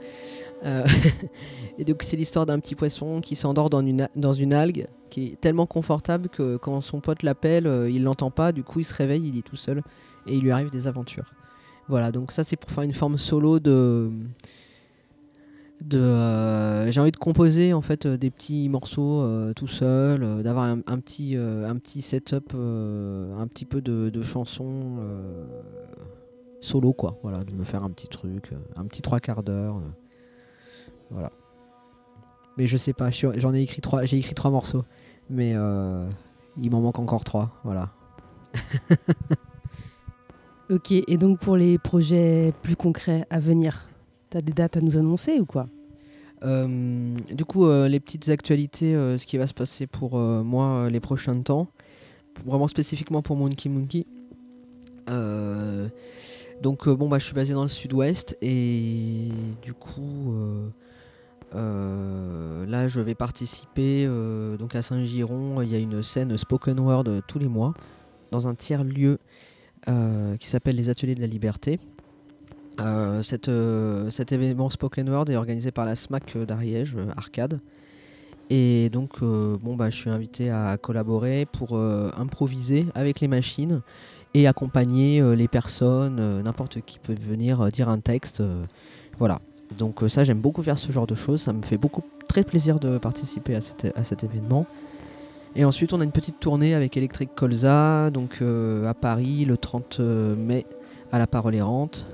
Euh, 0.66 0.86
et 1.78 1.86
donc 1.86 2.04
c'est 2.04 2.18
l'histoire 2.18 2.46
d'un 2.46 2.60
petit 2.60 2.76
poisson 2.76 3.22
qui 3.22 3.36
s'endort 3.36 3.70
dans 3.70 3.86
une, 3.86 4.08
dans 4.16 4.34
une 4.34 4.54
algue, 4.54 4.88
qui 5.10 5.28
est 5.28 5.42
tellement 5.42 5.66
confortable 5.66 6.30
que 6.30 6.58
quand 6.58 6.82
son 6.82 7.00
pote 7.00 7.24
l'appelle, 7.24 7.90
il 7.90 8.04
l'entend 8.04 8.32
pas, 8.32 8.52
du 8.52 8.64
coup 8.64 8.80
il 8.80 8.86
se 8.86 8.94
réveille, 8.94 9.28
il 9.28 9.38
est 9.38 9.44
tout 9.44 9.56
seul, 9.56 9.82
et 10.28 10.36
il 10.36 10.42
lui 10.42 10.52
arrive 10.52 10.70
des 10.70 10.88
aventures. 10.88 11.34
Voilà, 11.88 12.12
donc 12.12 12.32
ça 12.32 12.44
c'est 12.44 12.56
pour 12.56 12.72
faire 12.72 12.84
une 12.84 12.94
forme 12.94 13.18
solo 13.18 13.60
de, 13.60 14.12
de 15.82 16.00
euh, 16.00 16.92
j'ai 16.92 17.00
envie 17.00 17.12
de 17.12 17.18
composer 17.18 17.74
en 17.74 17.82
fait 17.82 18.06
euh, 18.06 18.18
des 18.18 18.32
petits 18.32 18.70
morceaux 18.70 19.22
euh, 19.22 19.54
tout 19.54 19.68
seul 19.68 20.42
d'avoir 20.42 20.66
un, 20.66 21.00
petit 21.00 21.36
un 21.36 21.76
petit 21.78 22.02
setup 22.02 22.54
un 22.54 23.48
petit 23.48 23.66
peu 23.66 23.82
de, 23.82 24.24
chansons 24.24 24.98
solo 26.62 26.94
quoi. 26.94 27.20
Voilà 27.22 27.44
de 27.44 27.54
me 27.54 27.64
faire 27.64 27.84
un 27.84 27.92
petit 27.92 28.08
truc 28.08 28.52
un 28.76 28.86
petit 28.86 29.02
trois 29.02 29.20
quarts 29.20 29.44
d'heure 29.44 29.82
voilà. 31.16 31.32
Mais 32.58 32.68
je 32.68 32.78
sais 32.78 32.94
pas 32.94 33.10
j'en 33.10 33.54
ai 33.54 33.62
écrit 33.62 33.82
trois 33.82 34.06
j'ai 34.06 34.18
écrit 34.18 34.36
trois 34.36 34.52
morceaux. 34.52 34.86
Mais 35.30 35.52
il 35.52 36.72
m'en 36.72 36.82
manque 36.82 37.00
encore 37.00 37.24
trois 37.24 37.52
voilà. 37.64 37.90
Ok 40.70 40.92
et 40.92 41.18
donc 41.18 41.40
pour 41.40 41.58
les 41.58 41.78
projets 41.78 42.52
plus 42.64 42.76
concrets 42.76 43.28
à 43.30 43.40
venir 43.40 43.88
T'as 44.32 44.42
des 44.42 44.52
dates 44.52 44.78
à 44.78 44.82
nous 44.82 44.98
annoncer 44.98 45.40
ou 45.40 45.46
quoi? 45.46 45.68
Euh, 46.44 47.16
Du 47.32 47.46
coup, 47.46 47.66
euh, 47.66 47.88
les 47.88 48.00
petites 48.00 48.30
actualités, 48.30 48.96
euh, 48.96 49.18
ce 49.18 49.26
qui 49.26 49.38
va 49.38 49.48
se 49.48 49.54
passer 49.54 49.88
pour 49.88 50.18
moi 50.18 50.90
les 50.90 51.00
prochains 51.00 51.40
temps, 51.42 51.68
vraiment 52.46 52.68
spécifiquement 52.68 53.22
pour 53.22 53.36
Monkey 53.38 53.70
Monkey. 53.70 54.06
donc 56.62 56.90
bon 56.90 57.10
bah 57.10 57.20
je 57.20 57.26
suis 57.26 57.36
basé 57.36 57.54
dans 57.54 57.64
le 57.64 57.70
sud-ouest 57.70 58.38
et 58.42 59.30
du 59.62 59.74
coup 59.74 60.34
là 61.56 62.88
je 62.88 63.00
vais 63.00 63.16
participer 63.16 64.08
donc 64.60 64.76
à 64.76 64.82
Saint-Giron 64.82 65.62
il 65.62 65.72
y 65.72 65.76
a 65.76 65.80
une 65.80 66.04
scène 66.04 66.38
spoken 66.38 66.80
word 66.80 67.06
tous 67.28 67.40
les 67.40 67.48
mois 67.48 67.74
dans 68.32 68.48
un 68.48 68.56
tiers 68.56 68.84
lieu 68.84 69.20
qui 69.86 70.48
s'appelle 70.48 70.76
les 70.76 70.90
ateliers 70.90 71.16
de 71.16 71.22
la 71.22 71.28
liberté 71.28 71.80
euh, 72.82 73.22
euh, 73.48 74.10
cet 74.10 74.32
événement 74.32 74.70
Spoken 74.70 75.10
Word 75.10 75.30
est 75.30 75.36
organisé 75.36 75.72
par 75.72 75.86
la 75.86 75.96
SMAC 75.96 76.38
d'Ariège, 76.38 76.96
euh, 76.98 77.12
Arcade. 77.16 77.60
Et 78.50 78.90
donc, 78.92 79.22
bon, 79.22 79.76
bah, 79.76 79.90
je 79.90 79.96
suis 79.96 80.12
invité 80.12 80.52
à 80.52 80.78
collaborer 80.80 81.48
pour 81.52 81.76
improviser 81.76 82.86
avec 82.94 83.20
les 83.20 83.28
machines 83.28 83.82
et 84.36 84.46
accompagner 84.46 85.20
les 85.36 85.48
personnes, 85.48 86.44
n'importe 86.44 86.82
qui 86.82 87.00
peut 87.00 87.16
venir 87.20 87.72
dire 87.72 87.90
un 87.90 88.00
texte. 88.00 88.44
voilà. 89.18 89.42
Donc, 89.78 90.02
ça, 90.08 90.24
j'aime 90.24 90.40
beaucoup 90.40 90.64
faire 90.64 90.78
ce 90.78 90.92
genre 90.92 91.08
de 91.08 91.16
choses. 91.16 91.42
Ça 91.42 91.54
me 91.54 91.62
fait 91.64 91.78
beaucoup 91.78 92.04
très 92.28 92.44
plaisir 92.44 92.80
de 92.80 92.98
participer 92.98 93.56
à 93.56 93.62
cet, 93.62 94.24
événement. 94.24 94.66
Et 95.56 95.66
ensuite, 95.66 95.94
on 95.94 96.02
a 96.02 96.04
une 96.04 96.12
petite 96.12 96.40
tournée 96.40 96.74
avec 96.74 96.98
Electric 96.98 97.34
Colza, 97.36 98.10
donc 98.12 98.42
à 98.42 98.94
Paris 98.94 99.46
le 99.46 99.58
30 99.58 100.00
mai 100.00 100.66
à 101.12 101.20
la 101.20 101.28
Parole 101.28 101.56
Errante. 101.56 102.06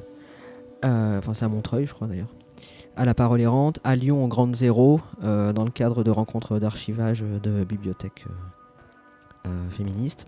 Euh, 0.83 1.19
enfin 1.19 1.33
c'est 1.33 1.45
à 1.45 1.49
Montreuil 1.49 1.85
je 1.85 1.93
crois 1.93 2.07
d'ailleurs, 2.07 2.33
à 2.95 3.05
la 3.05 3.13
Parole 3.13 3.41
Errante, 3.41 3.79
à 3.83 3.95
Lyon 3.95 4.23
en 4.23 4.27
Grande 4.27 4.55
Zéro, 4.55 4.99
euh, 5.23 5.53
dans 5.53 5.63
le 5.63 5.71
cadre 5.71 6.03
de 6.03 6.11
rencontres 6.11 6.59
d'archivage 6.59 7.23
de 7.43 7.63
bibliothèques 7.63 8.25
euh, 9.45 9.69
féministes. 9.69 10.27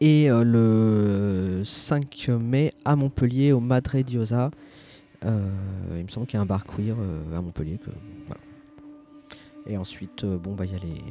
Et 0.00 0.28
le 0.28 1.62
5 1.64 2.28
mai 2.40 2.74
à 2.84 2.96
Montpellier 2.96 3.52
au 3.52 3.60
Madre 3.60 4.00
Diosa. 4.00 4.50
Il 5.24 6.04
me 6.04 6.08
semble 6.08 6.26
qu'il 6.26 6.36
y 6.36 6.38
a 6.38 6.42
un 6.42 6.46
bar 6.46 6.64
queer 6.64 6.96
à 7.34 7.40
Montpellier. 7.40 7.78
Que, 7.78 7.90
Et 9.66 9.76
ensuite, 9.76 10.24
bon 10.24 10.54
bah 10.54 10.64
il 10.66 10.72
y 10.72 10.76
a 10.76 10.78
les, 10.78 11.02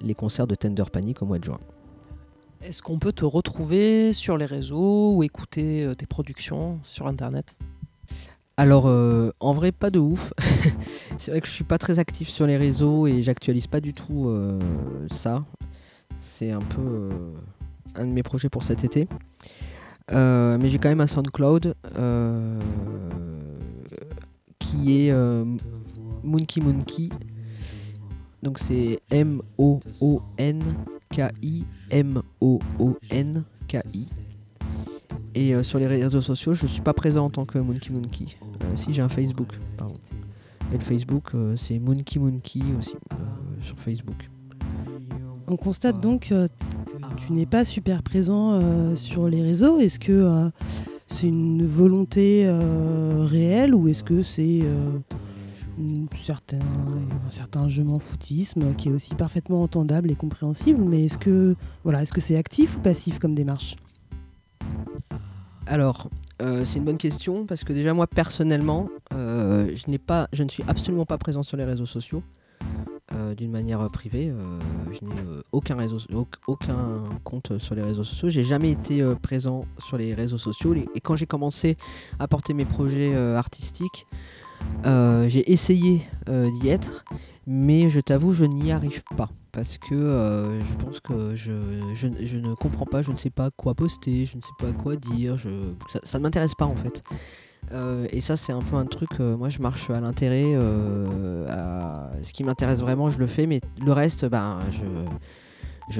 les 0.00 0.14
concerts 0.14 0.46
de 0.46 0.54
Tender 0.54 0.84
Panic 0.92 1.22
au 1.22 1.26
mois 1.26 1.38
de 1.38 1.44
juin. 1.44 1.58
Est-ce 2.62 2.82
qu'on 2.82 2.98
peut 2.98 3.12
te 3.12 3.24
retrouver 3.24 4.12
sur 4.12 4.36
les 4.36 4.46
réseaux 4.46 5.14
ou 5.14 5.22
écouter 5.22 5.84
euh, 5.84 5.94
tes 5.94 6.06
productions 6.06 6.80
sur 6.82 7.06
Internet? 7.06 7.56
Alors, 8.56 8.88
euh, 8.88 9.30
en 9.38 9.52
vrai, 9.52 9.70
pas 9.70 9.90
de 9.90 10.00
ouf. 10.00 10.32
c'est 11.18 11.30
vrai 11.30 11.40
que 11.40 11.46
je 11.46 11.52
suis 11.52 11.64
pas 11.64 11.78
très 11.78 12.00
actif 12.00 12.28
sur 12.28 12.46
les 12.46 12.56
réseaux 12.56 13.06
et 13.06 13.22
j'actualise 13.22 13.68
pas 13.68 13.80
du 13.80 13.92
tout 13.92 14.26
euh, 14.26 14.58
ça. 15.08 15.44
C'est 16.20 16.50
un 16.50 16.60
peu 16.60 17.10
un 17.94 18.06
de 18.06 18.12
mes 18.12 18.24
projets 18.24 18.48
pour 18.48 18.64
cet 18.64 18.82
été. 18.82 19.06
Mais 20.10 20.70
j'ai 20.70 20.78
quand 20.78 20.88
même 20.88 21.00
un 21.00 21.06
SoundCloud 21.06 21.74
qui 24.58 25.08
est 25.08 25.12
Monkey 26.22 26.60
Monkey. 26.60 27.08
Donc 28.42 28.58
c'est 28.58 29.00
M-O-O-N 29.10 30.62
K-I-M-O-O-N-K-I. 31.10 31.68
Et 35.34 35.54
euh, 35.54 35.62
sur 35.62 35.78
les 35.78 35.86
réseaux 35.86 36.20
sociaux, 36.20 36.54
je 36.54 36.66
suis 36.66 36.82
pas 36.82 36.92
présent 36.94 37.26
en 37.26 37.30
tant 37.30 37.44
que 37.44 37.58
Monkey 37.58 37.92
Monkey. 37.92 38.26
Euh, 38.62 38.76
si 38.76 38.92
j'ai 38.92 39.02
un 39.02 39.08
Facebook, 39.08 39.52
pardon. 39.76 39.94
Et 40.72 40.74
le 40.74 40.84
Facebook, 40.84 41.30
euh, 41.34 41.56
c'est 41.56 41.78
Monkey 41.78 42.18
Monkey 42.18 42.60
aussi 42.78 42.96
sur 43.62 43.78
Facebook. 43.78 44.28
On 45.46 45.56
constate 45.56 46.00
donc 46.00 46.34
tu 47.18 47.32
n'es 47.32 47.46
pas 47.46 47.64
super 47.64 48.02
présent 48.02 48.94
sur 48.96 49.28
les 49.28 49.42
réseaux. 49.42 49.80
Est-ce 49.80 49.98
que 49.98 50.50
c'est 51.10 51.28
une 51.28 51.66
volonté 51.66 52.44
euh, 52.46 53.24
réelle 53.24 53.74
ou 53.74 53.88
est-ce 53.88 54.04
que 54.04 54.22
c'est 54.22 54.60
euh, 54.62 54.98
un 55.80 57.30
certain 57.30 57.68
je 57.68 57.82
m'en 57.82 57.98
foutisme 57.98 58.74
qui 58.74 58.88
est 58.88 58.92
aussi 58.92 59.14
parfaitement 59.14 59.62
entendable 59.62 60.10
et 60.10 60.14
compréhensible 60.14 60.82
Mais 60.84 61.06
est-ce 61.06 61.18
que 61.18 61.56
voilà, 61.82 62.02
est-ce 62.02 62.12
que 62.12 62.20
c'est 62.20 62.36
actif 62.36 62.76
ou 62.76 62.80
passif 62.80 63.18
comme 63.18 63.34
démarche? 63.34 63.76
Alors, 65.66 66.08
euh, 66.40 66.64
c'est 66.64 66.78
une 66.78 66.84
bonne 66.84 66.98
question 66.98 67.46
parce 67.46 67.64
que 67.64 67.72
déjà 67.72 67.94
moi 67.94 68.06
personnellement, 68.06 68.88
euh, 69.14 69.70
je 69.74 69.90
n'ai 69.90 69.98
pas, 69.98 70.28
je 70.32 70.44
ne 70.44 70.48
suis 70.48 70.62
absolument 70.68 71.06
pas 71.06 71.18
présent 71.18 71.42
sur 71.42 71.56
les 71.56 71.64
réseaux 71.64 71.86
sociaux 71.86 72.22
euh, 73.14 73.34
d'une 73.34 73.50
manière 73.50 73.86
privée. 73.90 74.28
euh, 74.28 74.60
je 74.92 75.02
n'ai 75.02 75.18
euh, 75.18 75.40
aucun 75.52 75.78
aucun 76.46 77.08
compte 77.24 77.58
sur 77.58 77.74
les 77.74 77.80
réseaux 77.80 78.04
sociaux. 78.04 78.28
J'ai 78.28 78.44
jamais 78.44 78.70
été 78.70 79.02
présent 79.22 79.64
sur 79.78 79.96
les 79.96 80.12
réseaux 80.12 80.36
sociaux 80.36 80.74
et, 80.74 81.00
quand 81.00 81.16
j'ai 81.16 81.24
commencé 81.24 81.78
à 82.18 82.28
porter 82.28 82.52
mes 82.52 82.66
projets 82.66 83.16
artistiques, 83.16 84.06
j'ai 84.84 85.50
essayé 85.50 86.02
d'y 86.26 86.68
être, 86.68 87.04
mais 87.46 87.88
je 87.88 88.00
t'avoue, 88.00 88.34
je 88.34 88.44
n'y 88.44 88.72
arrive 88.72 89.02
pas 89.16 89.30
parce 89.52 89.78
que 89.78 89.94
je 89.94 90.74
pense 90.74 91.00
que 91.00 91.34
je, 91.34 91.52
je, 91.94 92.36
ne 92.36 92.54
comprends 92.54 92.84
pas, 92.84 93.00
je 93.00 93.10
ne 93.10 93.16
sais 93.16 93.30
pas 93.30 93.50
quoi 93.50 93.74
poster, 93.74 94.26
je 94.26 94.36
ne 94.36 94.42
sais 94.42 94.52
pas 94.58 94.72
quoi 94.72 94.96
dire, 94.96 95.38
je, 95.38 95.48
ça 96.04 96.18
ne 96.18 96.24
m'intéresse 96.24 96.54
pas 96.54 96.66
en 96.66 96.76
fait. 96.76 97.02
Euh, 97.72 98.06
et 98.10 98.20
ça, 98.20 98.36
c'est 98.36 98.52
un 98.52 98.62
peu 98.62 98.76
un 98.76 98.86
truc. 98.86 99.10
euh, 99.20 99.36
moi, 99.36 99.48
je 99.48 99.58
marche 99.60 99.90
à 99.90 100.00
l'intérêt. 100.00 100.54
euh, 100.54 101.46
ce 102.22 102.32
qui 102.32 102.44
m'intéresse 102.44 102.80
vraiment, 102.80 103.10
je 103.10 103.18
le 103.18 103.26
fais, 103.26 103.46
mais 103.46 103.60
le 103.84 103.92
reste, 103.92 104.24
ben, 104.26 104.58
je. 104.70 104.84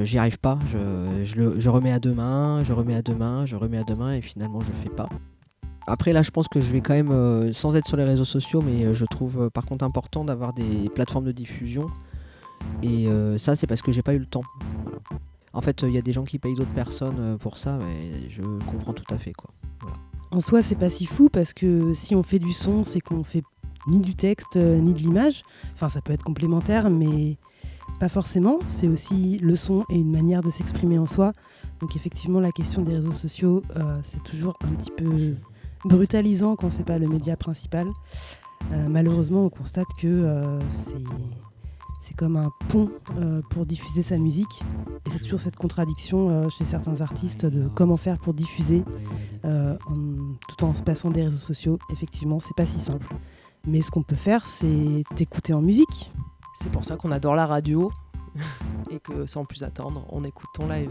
J'y 0.05 0.19
arrive 0.19 0.39
pas, 0.39 0.59
je, 0.67 0.77
je, 1.25 1.37
le- 1.37 1.71
remets 1.71 1.93
à 1.93 1.99
demain, 1.99 2.63
je 2.63 2.75
remets 2.75 2.95
à 2.95 3.01
demain, 3.01 3.47
je 3.47 3.57
remets 3.57 3.79
à 3.79 3.85
demain 3.85 4.13
et 4.17 4.21
finalement 4.21 4.61
je 4.61 4.71
fais 4.71 4.91
pas. 4.91 5.09
Après 5.87 6.13
là 6.13 6.21
je 6.21 6.31
pense 6.31 6.47
que 6.47 6.61
je 6.61 6.71
vais 6.71 6.83
quand 6.83 6.93
même, 6.93 7.55
sans 7.55 7.75
être 7.75 7.87
sur 7.87 7.97
les 7.97 8.05
réseaux 8.05 8.27
sociaux, 8.27 8.61
mais 8.61 8.93
je 8.93 9.07
trouve 9.07 9.49
par 9.49 9.65
contre 9.65 9.87
important 9.87 10.27
d'avoir 10.27 10.53
des 10.53 10.91
plateformes 10.95 11.25
de 11.25 11.33
diffusion. 11.33 11.87
Et 12.83 13.09
ça 13.39 13.57
c'est 13.57 13.67
parce 13.67 13.81
que 13.81 13.91
j'ai 13.91 14.03
pas 14.03 14.13
eu 14.13 14.19
le 14.19 14.27
temps. 14.27 14.43
En 15.55 15.63
fait 15.63 15.81
il 15.81 15.95
y 15.95 15.99
a 15.99 16.03
des 16.03 16.13
gens 16.13 16.25
qui 16.25 16.39
payent 16.39 16.55
d'autres 16.55 16.75
personnes 16.75 17.39
pour 17.39 17.57
ça, 17.57 17.79
mais 17.79 18.29
je 18.29 18.43
comprends 18.71 18.93
tout 18.93 19.15
à 19.15 19.17
fait 19.17 19.33
quoi. 19.33 19.49
En 20.31 20.41
soi, 20.41 20.63
c'est 20.63 20.77
pas 20.77 20.91
si 20.91 21.07
fou 21.07 21.29
parce 21.31 21.53
que 21.53 21.95
si 21.95 22.15
on 22.15 22.23
fait 22.23 22.39
du 22.39 22.53
son, 22.53 22.85
c'est 22.85 23.01
qu'on 23.01 23.25
fait 23.25 23.43
ni 23.87 24.01
du 24.01 24.15
texte 24.15 24.57
euh, 24.57 24.79
ni 24.79 24.93
de 24.93 24.99
l'image. 24.99 25.43
Enfin, 25.75 25.89
ça 25.89 26.01
peut 26.01 26.13
être 26.13 26.25
complémentaire, 26.25 26.91
mais 26.91 27.39
pas 28.01 28.09
forcément. 28.09 28.59
C'est 28.69 28.89
aussi 28.89 29.39
le 29.39 29.57
son 29.57 29.85
et 29.89 29.97
une 29.97 30.11
manière 30.11 30.43
de 30.43 30.51
s'exprimer 30.51 30.99
en 30.99 31.07
soi. 31.07 31.33
Donc 31.81 31.97
effectivement, 31.97 32.41
la 32.41 32.53
question 32.53 32.83
des 32.83 32.95
réseaux 32.95 33.13
sociaux, 33.13 33.63
euh, 33.77 33.95
c'est 34.05 34.23
toujours 34.23 34.55
un 34.63 34.69
petit 34.69 34.91
peu 34.91 35.35
brutalisant 35.85 36.57
quand 36.57 36.71
c'est 36.71 36.85
pas 36.85 36.99
le 36.99 37.09
média 37.09 37.37
principal. 37.37 37.87
Euh, 38.73 38.89
malheureusement, 38.89 39.45
on 39.45 39.51
constate 39.51 39.87
que 40.01 40.59
c'est 40.69 41.03
comme 42.19 42.37
un 42.37 42.51
pont 42.69 42.91
euh, 43.17 43.41
pour 43.49 43.65
diffuser 43.65 44.03
sa 44.03 44.19
musique. 44.19 44.63
Et 45.07 45.11
c'est 45.11 45.21
toujours 45.21 45.41
cette 45.41 45.57
contradiction 45.57 46.29
euh, 46.29 46.49
chez 46.49 46.65
certains 46.65 47.01
artistes 47.01 47.47
de 47.47 47.69
comment 47.69 47.97
faire 47.97 48.19
pour 48.19 48.35
diffuser 48.35 48.85
euh, 49.45 49.77
tout 50.49 50.65
en 50.65 50.75
se 50.75 50.83
passant 50.83 51.11
des 51.11 51.23
réseaux 51.23 51.37
sociaux. 51.37 51.79
Effectivement, 51.91 52.41
c'est 52.41 52.57
pas 52.57 52.67
si 52.67 52.81
simple. 52.81 53.07
Mais 53.67 53.81
ce 53.81 53.91
qu'on 53.91 54.03
peut 54.03 54.17
faire, 54.17 54.47
c'est 54.47 55.05
t'écouter 55.15 55.55
en 55.55 55.63
musique. 55.63 56.11
C'est 56.55 56.73
pour 56.73 56.85
ça 56.85 56.97
qu'on 56.97 57.13
adore 57.13 57.37
la 57.37 57.47
radio 57.47 57.91
et 58.91 58.99
que 58.99 59.27
sans 59.27 59.45
plus 59.45 59.63
attendre, 59.63 60.05
on 60.11 60.25
écoute 60.25 60.49
ton 60.55 60.67
live. 60.67 60.91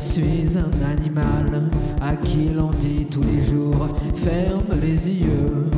suis 0.00 0.56
un 0.56 0.90
animal 0.90 1.70
à 2.00 2.16
qui 2.16 2.48
l'on 2.48 2.70
dit 2.70 3.04
tous 3.04 3.22
les 3.22 3.44
jours 3.44 3.88
ferme 4.14 4.80
les 4.80 5.10
yeux. 5.10 5.70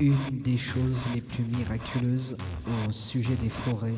Une 0.00 0.16
des 0.30 0.56
choses 0.56 1.04
les 1.14 1.20
plus 1.20 1.44
miraculeuses 1.44 2.34
au 2.88 2.90
sujet 2.90 3.34
des 3.34 3.50
forêts 3.50 3.94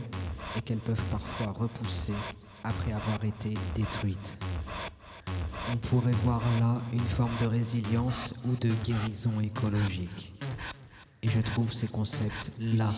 est 0.56 0.60
qu'elles 0.62 0.78
peuvent 0.78 1.04
parfois 1.12 1.52
repousser 1.52 2.12
après 2.64 2.92
avoir 2.92 3.24
été 3.24 3.54
détruites. 3.76 4.36
On 5.72 5.76
pourrait 5.76 6.10
voir 6.24 6.42
là 6.58 6.82
une 6.92 6.98
forme 6.98 7.30
de 7.40 7.46
résilience 7.46 8.34
ou 8.44 8.56
de 8.56 8.70
guérison 8.84 9.30
écologique. 9.40 10.32
Et 11.22 11.28
je 11.28 11.40
trouve 11.40 11.72
ces 11.72 11.86
concepts 11.86 12.50
là, 12.58 12.88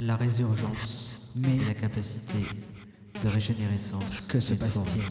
la 0.00 0.14
résurgence, 0.14 1.20
mais 1.34 1.58
la 1.66 1.74
capacité 1.74 2.38
de 3.24 3.28
régénérescence. 3.28 4.20
que 4.28 4.38
se 4.38 4.54
passe-t-il? 4.54 5.02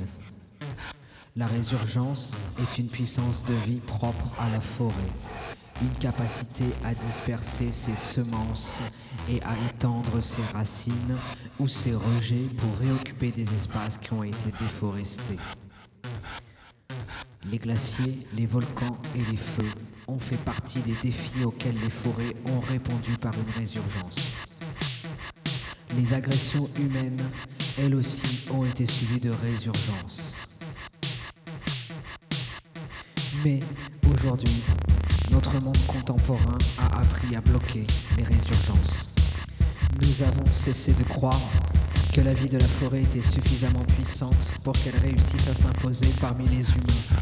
La 1.36 1.45
résurgence 1.45 2.34
est 2.62 2.78
une 2.78 2.88
puissance 2.88 3.43
de 3.43 3.54
vie 3.70 3.82
propre 3.86 4.28
à 4.39 4.49
la 4.49 4.62
forêt, 4.62 4.93
une 5.82 5.98
capacité 6.00 6.66
à 6.84 6.94
disperser 6.94 7.72
ses 7.72 7.96
semences 7.96 8.80
et 9.30 9.42
à 9.44 9.54
étendre 9.70 10.22
ses 10.22 10.42
racines 10.54 11.18
ou 11.60 11.68
ses 11.68 11.94
rejets 11.94 12.48
pour 12.58 12.78
réoccuper 12.78 13.32
des 13.32 13.54
espaces 13.54 13.98
qui 13.98 14.14
ont 14.14 14.24
été 14.24 14.52
déforestés. 14.60 15.38
Les 17.50 17.58
glaciers, 17.58 18.28
les 18.36 18.46
volcans 18.46 18.98
et 19.16 19.32
les 19.32 19.38
feux 19.38 19.72
ont 20.08 20.20
fait 20.20 20.38
partie 20.38 20.80
des 20.80 20.96
défis 21.04 21.44
auxquels 21.46 21.80
les 21.82 21.90
forêts 21.90 22.36
ont 22.48 22.60
répondu 22.60 23.12
par 23.20 23.34
une 23.34 23.60
résurgence. 23.60 24.18
Les 25.98 26.14
agressions 26.14 26.70
humaines, 26.78 27.22
elles 27.78 27.96
aussi, 27.96 28.48
ont 28.52 28.66
été 28.66 28.86
suivies 28.86 29.20
de 29.20 29.32
résurgences. 29.32 30.34
Mais 33.44 33.60
aujourd'hui, 34.14 34.62
notre 35.32 35.60
monde 35.62 35.78
contemporain 35.88 36.58
a 36.78 37.02
appris 37.02 37.36
à 37.36 37.42
bloquer 37.42 37.86
les 38.18 38.24
résurgences. 38.24 39.10
Nous 40.02 40.22
avons 40.24 40.46
cessé 40.50 40.94
de 40.94 41.04
croire 41.04 41.40
que 42.14 42.22
la 42.22 42.34
vie 42.34 42.50
de 42.50 42.58
la 42.58 42.68
forêt 42.68 43.02
était 43.04 43.22
suffisamment 43.22 43.84
puissante 43.96 44.52
pour 44.64 44.74
qu'elle 44.74 44.98
réussisse 44.98 45.48
à 45.48 45.54
s'imposer 45.54 46.10
parmi 46.20 46.48
les 46.48 46.70
humains. 46.72 47.20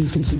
Puissance. 0.00 0.30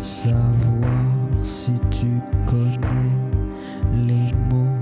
savoir 0.00 0.90
si 1.42 1.72
tu 1.90 2.20
connais 2.46 3.12
les 3.92 4.32
mots. 4.50 4.77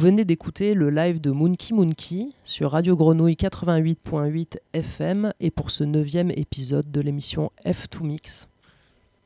Venez 0.00 0.24
d'écouter 0.24 0.72
le 0.72 0.88
live 0.88 1.20
de 1.20 1.30
Monkey 1.30 1.74
Monkey 1.74 2.28
sur 2.42 2.70
Radio 2.70 2.96
Grenouille 2.96 3.34
88.8 3.34 4.56
FM 4.72 5.30
et 5.40 5.50
pour 5.50 5.70
ce 5.70 5.84
neuvième 5.84 6.30
épisode 6.30 6.90
de 6.90 7.02
l'émission 7.02 7.50
F2 7.66 8.06
Mix. 8.06 8.48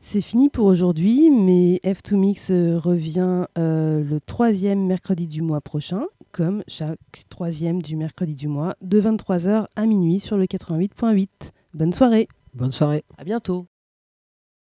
C'est 0.00 0.20
fini 0.20 0.48
pour 0.48 0.66
aujourd'hui, 0.66 1.30
mais 1.30 1.80
F2 1.84 2.16
Mix 2.16 2.50
euh, 2.50 2.76
revient 2.76 3.46
euh, 3.56 4.02
le 4.02 4.18
troisième 4.18 4.84
mercredi 4.84 5.28
du 5.28 5.42
mois 5.42 5.60
prochain, 5.60 6.06
comme 6.32 6.64
chaque 6.66 6.98
troisième 7.28 7.80
du 7.80 7.94
mercredi 7.94 8.34
du 8.34 8.48
mois, 8.48 8.74
de 8.82 9.00
23h 9.00 9.66
à 9.76 9.86
minuit 9.86 10.18
sur 10.18 10.36
le 10.36 10.46
88.8. 10.46 11.28
Bonne 11.72 11.92
soirée 11.92 12.26
Bonne 12.52 12.72
soirée. 12.72 13.04
À 13.16 13.22
bientôt. 13.22 13.68